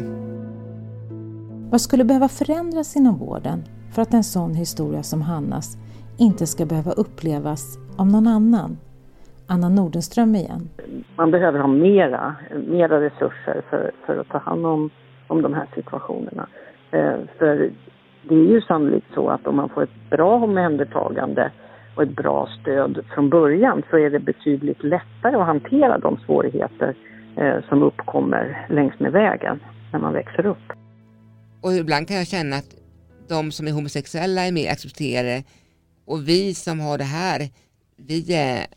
Vad 1.73 1.81
skulle 1.81 2.03
behöva 2.03 2.27
förändras 2.27 2.95
inom 2.95 3.17
vården 3.17 3.59
för 3.93 4.01
att 4.01 4.13
en 4.13 4.23
sån 4.23 4.53
historia 4.53 5.03
som 5.03 5.21
Hannas 5.21 5.77
inte 6.19 6.45
ska 6.45 6.65
behöva 6.65 6.91
upplevas 6.91 7.61
av 7.97 8.07
någon 8.07 8.27
annan? 8.27 8.77
Anna 9.47 9.69
Nordenström 9.69 10.35
igen. 10.35 10.69
Man 11.15 11.31
behöver 11.31 11.59
ha 11.59 11.67
mera, 11.67 12.35
mera 12.67 13.01
resurser 13.01 13.61
för, 13.69 13.91
för 14.05 14.17
att 14.17 14.29
ta 14.29 14.37
hand 14.37 14.65
om, 14.65 14.89
om 15.27 15.41
de 15.41 15.53
här 15.53 15.67
situationerna. 15.75 16.47
Eh, 16.91 17.17
för 17.37 17.71
det 18.29 18.35
är 18.35 18.47
ju 18.53 18.61
sannolikt 18.61 19.13
så 19.13 19.29
att 19.29 19.47
om 19.47 19.55
man 19.55 19.69
får 19.69 19.83
ett 19.83 20.09
bra 20.09 20.35
omhändertagande 20.35 21.51
och 21.95 22.03
ett 22.03 22.15
bra 22.15 22.49
stöd 22.61 23.05
från 23.13 23.29
början 23.29 23.83
så 23.89 23.97
är 23.97 24.09
det 24.09 24.19
betydligt 24.19 24.83
lättare 24.83 25.35
att 25.35 25.47
hantera 25.47 25.97
de 25.97 26.17
svårigheter 26.25 26.95
eh, 27.35 27.55
som 27.69 27.83
uppkommer 27.83 28.67
längs 28.69 28.99
med 28.99 29.11
vägen 29.11 29.59
när 29.91 29.99
man 29.99 30.13
växer 30.13 30.45
upp. 30.45 30.82
Och 31.63 31.73
ibland 31.73 32.07
kan 32.07 32.17
jag 32.17 32.27
känna 32.27 32.55
att 32.55 32.75
de 33.27 33.51
som 33.51 33.67
är 33.67 33.71
homosexuella 33.71 34.41
är 34.41 34.51
mer 34.51 34.71
accepterade 34.71 35.43
och 36.05 36.27
vi 36.29 36.53
som 36.53 36.79
har 36.79 36.97
det 36.97 37.03
här, 37.03 37.49
vi 37.97 38.33
är, 38.33 38.67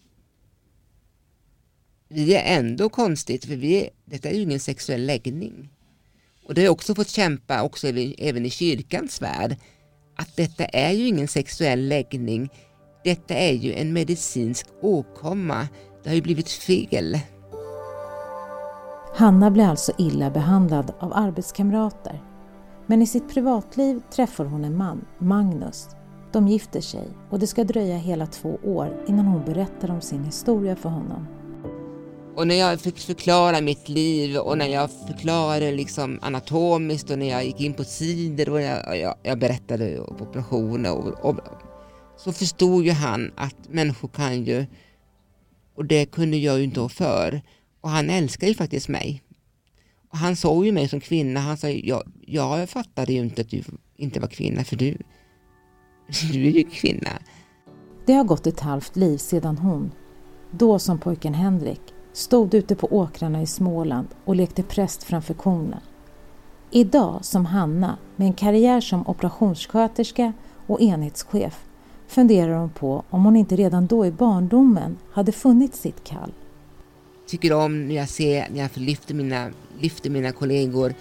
vi 2.08 2.34
är 2.34 2.58
ändå 2.58 2.88
konstigt 2.88 3.44
för 3.44 3.56
vi 3.56 3.84
är, 3.84 3.90
detta 4.04 4.28
är 4.28 4.34
ju 4.34 4.42
ingen 4.42 4.60
sexuell 4.60 5.06
läggning. 5.06 5.68
Och 6.44 6.54
det 6.54 6.60
har 6.60 6.64
jag 6.64 6.72
också 6.72 6.94
fått 6.94 7.08
kämpa 7.08 7.62
också 7.62 7.88
även 8.18 8.46
i 8.46 8.50
kyrkans 8.50 9.22
värld 9.22 9.56
att 10.16 10.36
detta 10.36 10.64
är 10.64 10.92
ju 10.92 11.06
ingen 11.06 11.28
sexuell 11.28 11.88
läggning. 11.88 12.48
Detta 13.04 13.34
är 13.34 13.52
ju 13.52 13.74
en 13.74 13.92
medicinsk 13.92 14.66
åkomma. 14.82 15.68
Det 16.02 16.08
har 16.08 16.16
ju 16.16 16.22
blivit 16.22 16.48
fel. 16.48 17.18
Hanna 19.14 19.50
blir 19.50 19.64
alltså 19.64 19.92
illa 19.98 20.30
behandlad 20.30 20.94
av 21.00 21.12
arbetskamrater 21.12 22.35
men 22.86 23.02
i 23.02 23.06
sitt 23.06 23.28
privatliv 23.28 24.00
träffar 24.10 24.44
hon 24.44 24.64
en 24.64 24.76
man, 24.76 25.04
Magnus. 25.18 25.88
De 26.32 26.48
gifter 26.48 26.80
sig 26.80 27.08
och 27.30 27.38
det 27.38 27.46
ska 27.46 27.64
dröja 27.64 27.96
hela 27.96 28.26
två 28.26 28.58
år 28.64 29.04
innan 29.08 29.26
hon 29.26 29.44
berättar 29.44 29.90
om 29.90 30.00
sin 30.00 30.24
historia 30.24 30.76
för 30.76 30.88
honom. 30.88 31.26
Och 32.36 32.46
när 32.46 32.54
jag 32.54 32.80
fick 32.80 32.98
förklara 32.98 33.60
mitt 33.60 33.88
liv 33.88 34.36
och 34.36 34.58
när 34.58 34.66
jag 34.66 34.90
förklarade 34.90 35.72
liksom 35.72 36.18
anatomiskt 36.22 37.10
och 37.10 37.18
när 37.18 37.30
jag 37.30 37.44
gick 37.44 37.60
in 37.60 37.74
på 37.74 37.84
sidor 37.84 38.50
och 38.50 38.60
jag, 38.60 38.98
jag, 38.98 39.14
jag 39.22 39.38
berättade 39.38 40.00
om 40.00 40.16
operationer 40.20 40.92
och, 40.92 41.30
och, 41.30 41.36
så 42.16 42.32
förstod 42.32 42.84
ju 42.84 42.90
han 42.90 43.32
att 43.36 43.56
människor 43.68 44.08
kan 44.08 44.44
ju 44.44 44.66
och 45.76 45.84
det 45.84 46.06
kunde 46.06 46.36
jag 46.36 46.58
ju 46.58 46.64
inte 46.64 46.88
för. 46.88 47.42
Och 47.80 47.90
han 47.90 48.10
älskar 48.10 48.46
ju 48.46 48.54
faktiskt 48.54 48.88
mig 48.88 49.22
han 50.16 50.36
såg 50.36 50.66
ju 50.66 50.72
mig 50.72 50.88
som 50.88 51.00
kvinna. 51.00 51.40
Han 51.40 51.56
sa, 51.56 51.68
ja, 51.68 52.02
jag 52.26 52.68
fattade 52.68 53.12
ju 53.12 53.18
inte 53.18 53.40
att 53.42 53.50
du 53.50 53.62
inte 53.96 54.20
var 54.20 54.28
kvinna 54.28 54.64
för 54.64 54.76
du, 54.76 54.98
du 56.32 56.46
är 56.46 56.50
ju 56.50 56.64
kvinna. 56.64 57.10
Det 58.06 58.12
har 58.12 58.24
gått 58.24 58.46
ett 58.46 58.60
halvt 58.60 58.96
liv 58.96 59.18
sedan 59.18 59.58
hon, 59.58 59.92
då 60.50 60.78
som 60.78 60.98
pojken 60.98 61.34
Henrik, 61.34 61.80
stod 62.12 62.54
ute 62.54 62.76
på 62.76 62.86
åkrarna 62.86 63.42
i 63.42 63.46
Småland 63.46 64.08
och 64.24 64.36
lekte 64.36 64.62
präst 64.62 65.02
framför 65.02 65.34
korna. 65.34 65.80
Idag 66.70 67.24
som 67.24 67.46
Hanna, 67.46 67.98
med 68.16 68.26
en 68.26 68.32
karriär 68.32 68.80
som 68.80 69.06
operationssköterska 69.06 70.32
och 70.66 70.80
enhetschef, 70.80 71.64
funderar 72.08 72.58
hon 72.58 72.70
på 72.70 73.04
om 73.10 73.24
hon 73.24 73.36
inte 73.36 73.56
redan 73.56 73.86
då 73.86 74.06
i 74.06 74.10
barndomen 74.10 74.98
hade 75.12 75.32
funnit 75.32 75.74
sitt 75.74 76.04
kall. 76.04 76.32
Tycker 77.26 77.52
om 77.52 77.88
när 77.88 77.94
jag 77.94 78.08
ser, 78.08 78.48
när 78.50 78.60
jag 78.60 78.70
lyfter 78.74 79.14
mina, 79.14 79.50
lyfter 79.80 80.10
mina 80.10 80.32
kollegor, 80.32 80.94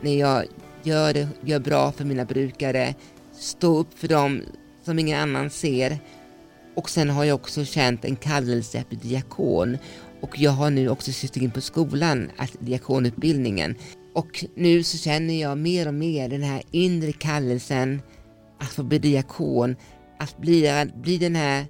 när 0.00 0.18
jag 0.18 0.44
gör 0.82 1.12
det 1.12 1.28
gör 1.44 1.58
bra 1.58 1.92
för 1.92 2.04
mina 2.04 2.24
brukare, 2.24 2.94
stå 3.32 3.78
upp 3.78 3.98
för 3.98 4.08
dem 4.08 4.42
som 4.84 4.98
ingen 4.98 5.20
annan 5.20 5.50
ser. 5.50 5.98
Och 6.74 6.90
sen 6.90 7.10
har 7.10 7.24
jag 7.24 7.34
också 7.34 7.64
känt 7.64 8.04
en 8.04 8.16
kallelse 8.16 8.80
att 8.80 8.88
bli 8.88 8.98
diakon 8.98 9.78
och 10.20 10.38
jag 10.38 10.50
har 10.50 10.70
nu 10.70 10.88
också 10.88 11.12
suttit 11.12 11.42
in 11.42 11.50
på 11.50 11.60
skolan, 11.60 12.30
att 12.36 12.56
diakonutbildningen. 12.60 13.74
Och 14.12 14.44
nu 14.54 14.82
så 14.82 14.98
känner 14.98 15.40
jag 15.40 15.58
mer 15.58 15.88
och 15.88 15.94
mer 15.94 16.28
den 16.28 16.42
här 16.42 16.62
inre 16.70 17.12
kallelsen 17.12 18.02
att 18.58 18.68
få 18.68 18.82
bli 18.82 18.98
diakon, 18.98 19.76
att 20.18 20.38
bli, 20.38 20.90
bli 20.94 21.18
den 21.18 21.36
här 21.36 21.66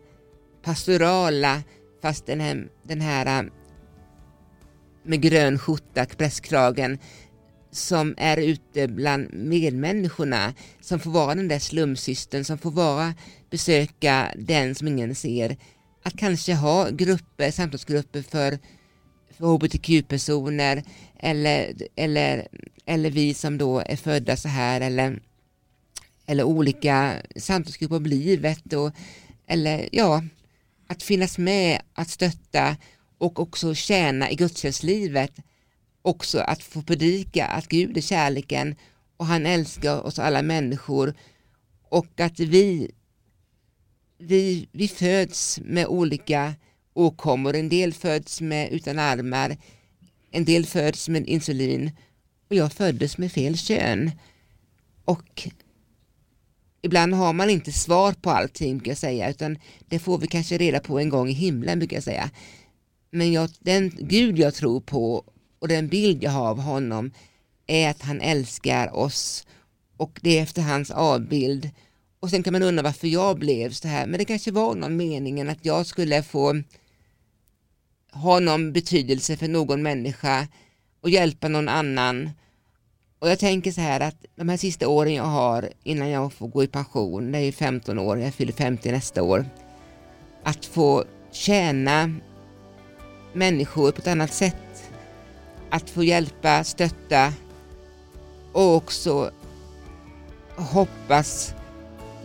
pastorala, 0.62 1.62
fast 2.02 2.26
den 2.26 2.40
här, 2.40 2.68
den 2.82 3.00
här 3.00 3.50
med 5.06 5.20
grön 5.20 5.58
skjorta, 5.58 6.06
presskragen, 6.06 6.98
som 7.70 8.14
är 8.18 8.36
ute 8.36 8.88
bland 8.88 9.34
medmänniskorna, 9.34 10.54
som 10.80 11.00
får 11.00 11.10
vara 11.10 11.34
den 11.34 11.48
där 11.48 11.58
slumsystern, 11.58 12.44
som 12.44 12.58
får 12.58 12.70
vara, 12.70 13.14
besöka 13.50 14.32
den 14.36 14.74
som 14.74 14.88
ingen 14.88 15.14
ser. 15.14 15.56
Att 16.02 16.16
kanske 16.16 16.54
ha 16.54 16.90
grupper, 16.90 17.50
samtalsgrupper 17.50 18.22
för, 18.22 18.58
för 19.30 19.46
hbtq-personer 19.46 20.82
eller, 21.18 21.74
eller, 21.96 22.48
eller 22.86 23.10
vi 23.10 23.34
som 23.34 23.58
då 23.58 23.80
är 23.80 23.96
födda 23.96 24.36
så 24.36 24.48
här 24.48 24.80
eller, 24.80 25.20
eller 26.26 26.44
olika 26.44 27.14
samtalsgrupper 27.36 27.96
om 27.96 28.06
livet 28.06 28.72
och, 28.72 28.90
eller 29.46 29.88
ja, 29.92 30.24
att 30.86 31.02
finnas 31.02 31.38
med, 31.38 31.82
att 31.94 32.10
stötta 32.10 32.76
och 33.18 33.40
också 33.40 33.74
tjäna 33.74 34.30
i 34.30 34.34
gudstjänstlivet 34.34 35.32
också 36.02 36.38
att 36.38 36.62
få 36.62 36.82
predika 36.82 37.46
att 37.46 37.68
Gud 37.68 37.96
är 37.96 38.00
kärleken 38.00 38.74
och 39.16 39.26
han 39.26 39.46
älskar 39.46 40.06
oss 40.06 40.18
alla 40.18 40.42
människor 40.42 41.14
och 41.88 42.20
att 42.20 42.40
vi, 42.40 42.90
vi, 44.18 44.68
vi 44.72 44.88
föds 44.88 45.60
med 45.64 45.86
olika 45.86 46.54
åkommor. 46.94 47.56
En 47.56 47.68
del 47.68 47.92
föds 47.92 48.40
med 48.40 48.72
utan 48.72 48.98
armar, 48.98 49.56
en 50.30 50.44
del 50.44 50.66
föds 50.66 51.08
med 51.08 51.28
insulin 51.28 51.90
och 52.50 52.56
jag 52.56 52.72
föddes 52.72 53.18
med 53.18 53.32
fel 53.32 53.56
kön. 53.56 54.10
Och 55.04 55.48
ibland 56.82 57.14
har 57.14 57.32
man 57.32 57.50
inte 57.50 57.72
svar 57.72 58.12
på 58.12 58.30
allting 58.30 58.78
brukar 58.78 58.90
jag 58.90 58.98
säga 58.98 59.30
utan 59.30 59.58
det 59.86 59.98
får 59.98 60.18
vi 60.18 60.26
kanske 60.26 60.58
reda 60.58 60.80
på 60.80 60.98
en 60.98 61.08
gång 61.08 61.28
i 61.28 61.32
himlen 61.32 61.78
brukar 61.78 61.96
jag 61.96 62.04
säga. 62.04 62.30
Men 63.16 63.32
jag, 63.32 63.50
den 63.60 63.92
Gud 63.98 64.38
jag 64.38 64.54
tror 64.54 64.80
på 64.80 65.24
och 65.58 65.68
den 65.68 65.88
bild 65.88 66.22
jag 66.22 66.30
har 66.30 66.48
av 66.48 66.60
honom 66.60 67.10
är 67.66 67.90
att 67.90 68.02
han 68.02 68.20
älskar 68.20 68.96
oss 68.96 69.46
och 69.96 70.18
det 70.22 70.38
är 70.38 70.42
efter 70.42 70.62
hans 70.62 70.90
avbild. 70.90 71.70
Och 72.20 72.30
sen 72.30 72.42
kan 72.42 72.52
man 72.52 72.62
undra 72.62 72.82
varför 72.82 73.06
jag 73.06 73.38
blev 73.38 73.70
så 73.70 73.88
här, 73.88 74.06
men 74.06 74.18
det 74.18 74.24
kanske 74.24 74.50
var 74.50 74.74
någon 74.74 74.96
meningen 74.96 75.48
att 75.48 75.64
jag 75.64 75.86
skulle 75.86 76.22
få 76.22 76.62
ha 78.12 78.40
någon 78.40 78.72
betydelse 78.72 79.36
för 79.36 79.48
någon 79.48 79.82
människa 79.82 80.48
och 81.00 81.10
hjälpa 81.10 81.48
någon 81.48 81.68
annan. 81.68 82.30
Och 83.18 83.30
jag 83.30 83.38
tänker 83.38 83.72
så 83.72 83.80
här 83.80 84.00
att 84.00 84.24
de 84.34 84.48
här 84.48 84.56
sista 84.56 84.88
åren 84.88 85.14
jag 85.14 85.24
har 85.24 85.70
innan 85.82 86.10
jag 86.10 86.32
får 86.32 86.48
gå 86.48 86.64
i 86.64 86.68
pension, 86.68 87.32
det 87.32 87.38
är 87.38 87.52
15 87.52 87.98
år, 87.98 88.18
jag 88.18 88.34
fyller 88.34 88.52
50 88.52 88.92
nästa 88.92 89.22
år, 89.22 89.46
att 90.42 90.64
få 90.64 91.04
tjäna 91.32 92.14
människor 93.36 93.92
på 93.92 93.98
ett 93.98 94.06
annat 94.06 94.32
sätt 94.32 94.90
att 95.70 95.90
få 95.90 96.04
hjälpa, 96.04 96.64
stötta 96.64 97.32
och 98.52 98.74
också 98.74 99.30
hoppas 100.56 101.54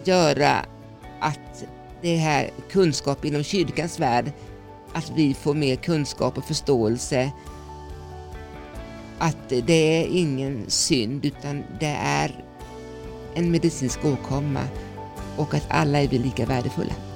göra 0.03 0.65
att 1.19 1.65
det 2.01 2.15
här 2.15 2.49
kunskap 2.69 3.25
inom 3.25 3.43
kyrkans 3.43 3.99
värld, 3.99 4.31
att 4.93 5.11
vi 5.15 5.33
får 5.33 5.53
mer 5.53 5.75
kunskap 5.75 6.37
och 6.37 6.45
förståelse 6.45 7.31
att 9.19 9.49
det 9.49 10.01
är 10.01 10.07
ingen 10.07 10.65
synd 10.67 11.25
utan 11.25 11.63
det 11.79 11.97
är 12.01 12.45
en 13.35 13.51
medicinsk 13.51 14.05
åkomma 14.05 14.63
och 15.37 15.53
att 15.53 15.65
alla 15.69 16.01
är 16.01 16.07
vi 16.07 16.17
lika 16.17 16.45
värdefulla. 16.45 17.10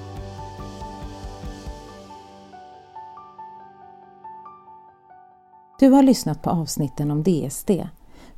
Du 5.79 5.89
har 5.89 6.03
lyssnat 6.03 6.41
på 6.41 6.49
avsnitten 6.49 7.11
om 7.11 7.23
DSD. 7.23 7.71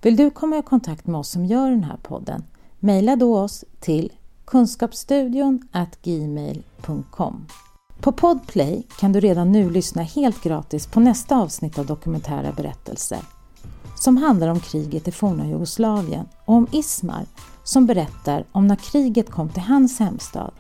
Vill 0.02 0.16
du 0.16 0.30
komma 0.30 0.58
i 0.58 0.62
kontakt 0.62 1.08
med 1.08 1.20
oss 1.20 1.30
som 1.30 1.46
gör 1.46 1.70
den 1.70 1.84
här 1.84 1.98
podden? 1.98 2.44
Mejla 2.80 3.16
då 3.16 3.40
oss 3.40 3.66
till 3.80 4.14
kunskapsstudion 4.46 5.68
gmail.com. 6.04 7.46
På 8.00 8.12
Podplay 8.12 8.84
kan 9.00 9.12
du 9.12 9.20
redan 9.20 9.52
nu 9.52 9.70
lyssna 9.70 10.02
helt 10.02 10.44
gratis 10.44 10.88
på 10.88 11.00
nästa 11.00 11.38
avsnitt 11.38 11.80
av 11.80 11.86
Dokumentära 11.86 12.52
berättelser 12.52 13.20
som 13.96 14.18
handlar 14.18 14.48
om 14.48 14.60
kriget 14.60 15.08
i 15.08 15.12
forna 15.12 15.48
Jugoslavien 15.48 16.26
och 16.46 16.56
om 16.56 16.68
Ismar 16.72 17.26
som 17.64 17.86
berättar 17.86 18.44
om 18.52 18.68
när 18.68 18.76
kriget 18.76 19.30
kom 19.30 19.50
till 19.50 19.64
hans 19.64 20.00
hemstad. 20.00 20.52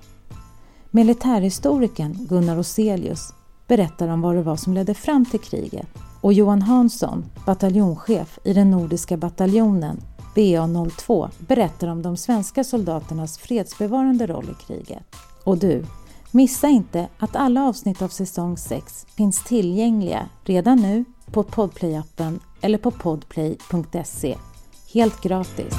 Militärhistorikern 0.92 2.26
Gunnar 2.30 2.56
Roselius 2.56 3.34
berättar 3.68 4.08
om 4.08 4.22
vad 4.22 4.36
det 4.36 4.44
var 4.44 4.56
som 4.56 4.74
ledde 4.74 4.94
fram 4.94 5.26
till 5.26 5.40
kriget 5.40 5.88
och 6.22 6.34
Johan 6.34 6.62
Hansson, 6.62 7.26
bataljonschef 7.46 8.40
i 8.44 8.54
den 8.54 8.72
nordiska 8.72 9.18
bataljonen 9.18 10.02
BA02 10.36 11.30
berättar 11.40 11.88
om 11.88 12.02
de 12.02 12.18
svenska 12.18 12.64
soldaternas 12.64 13.38
fredsbevarande 13.38 14.28
roll 14.28 14.50
i 14.50 14.64
kriget. 14.64 15.16
Och 15.44 15.58
du, 15.58 15.86
missa 16.32 16.68
inte 16.68 17.08
att 17.20 17.36
alla 17.36 17.68
avsnitt 17.68 18.02
av 18.02 18.08
säsong 18.08 18.58
6 18.58 19.06
finns 19.18 19.44
tillgängliga 19.44 20.30
redan 20.44 20.78
nu 20.82 21.06
på 21.32 21.44
Podplay-appen 21.44 22.40
eller 22.62 22.78
på 22.78 22.92
podplay.se. 22.92 24.38
Helt 24.94 25.22
gratis. 25.22 25.74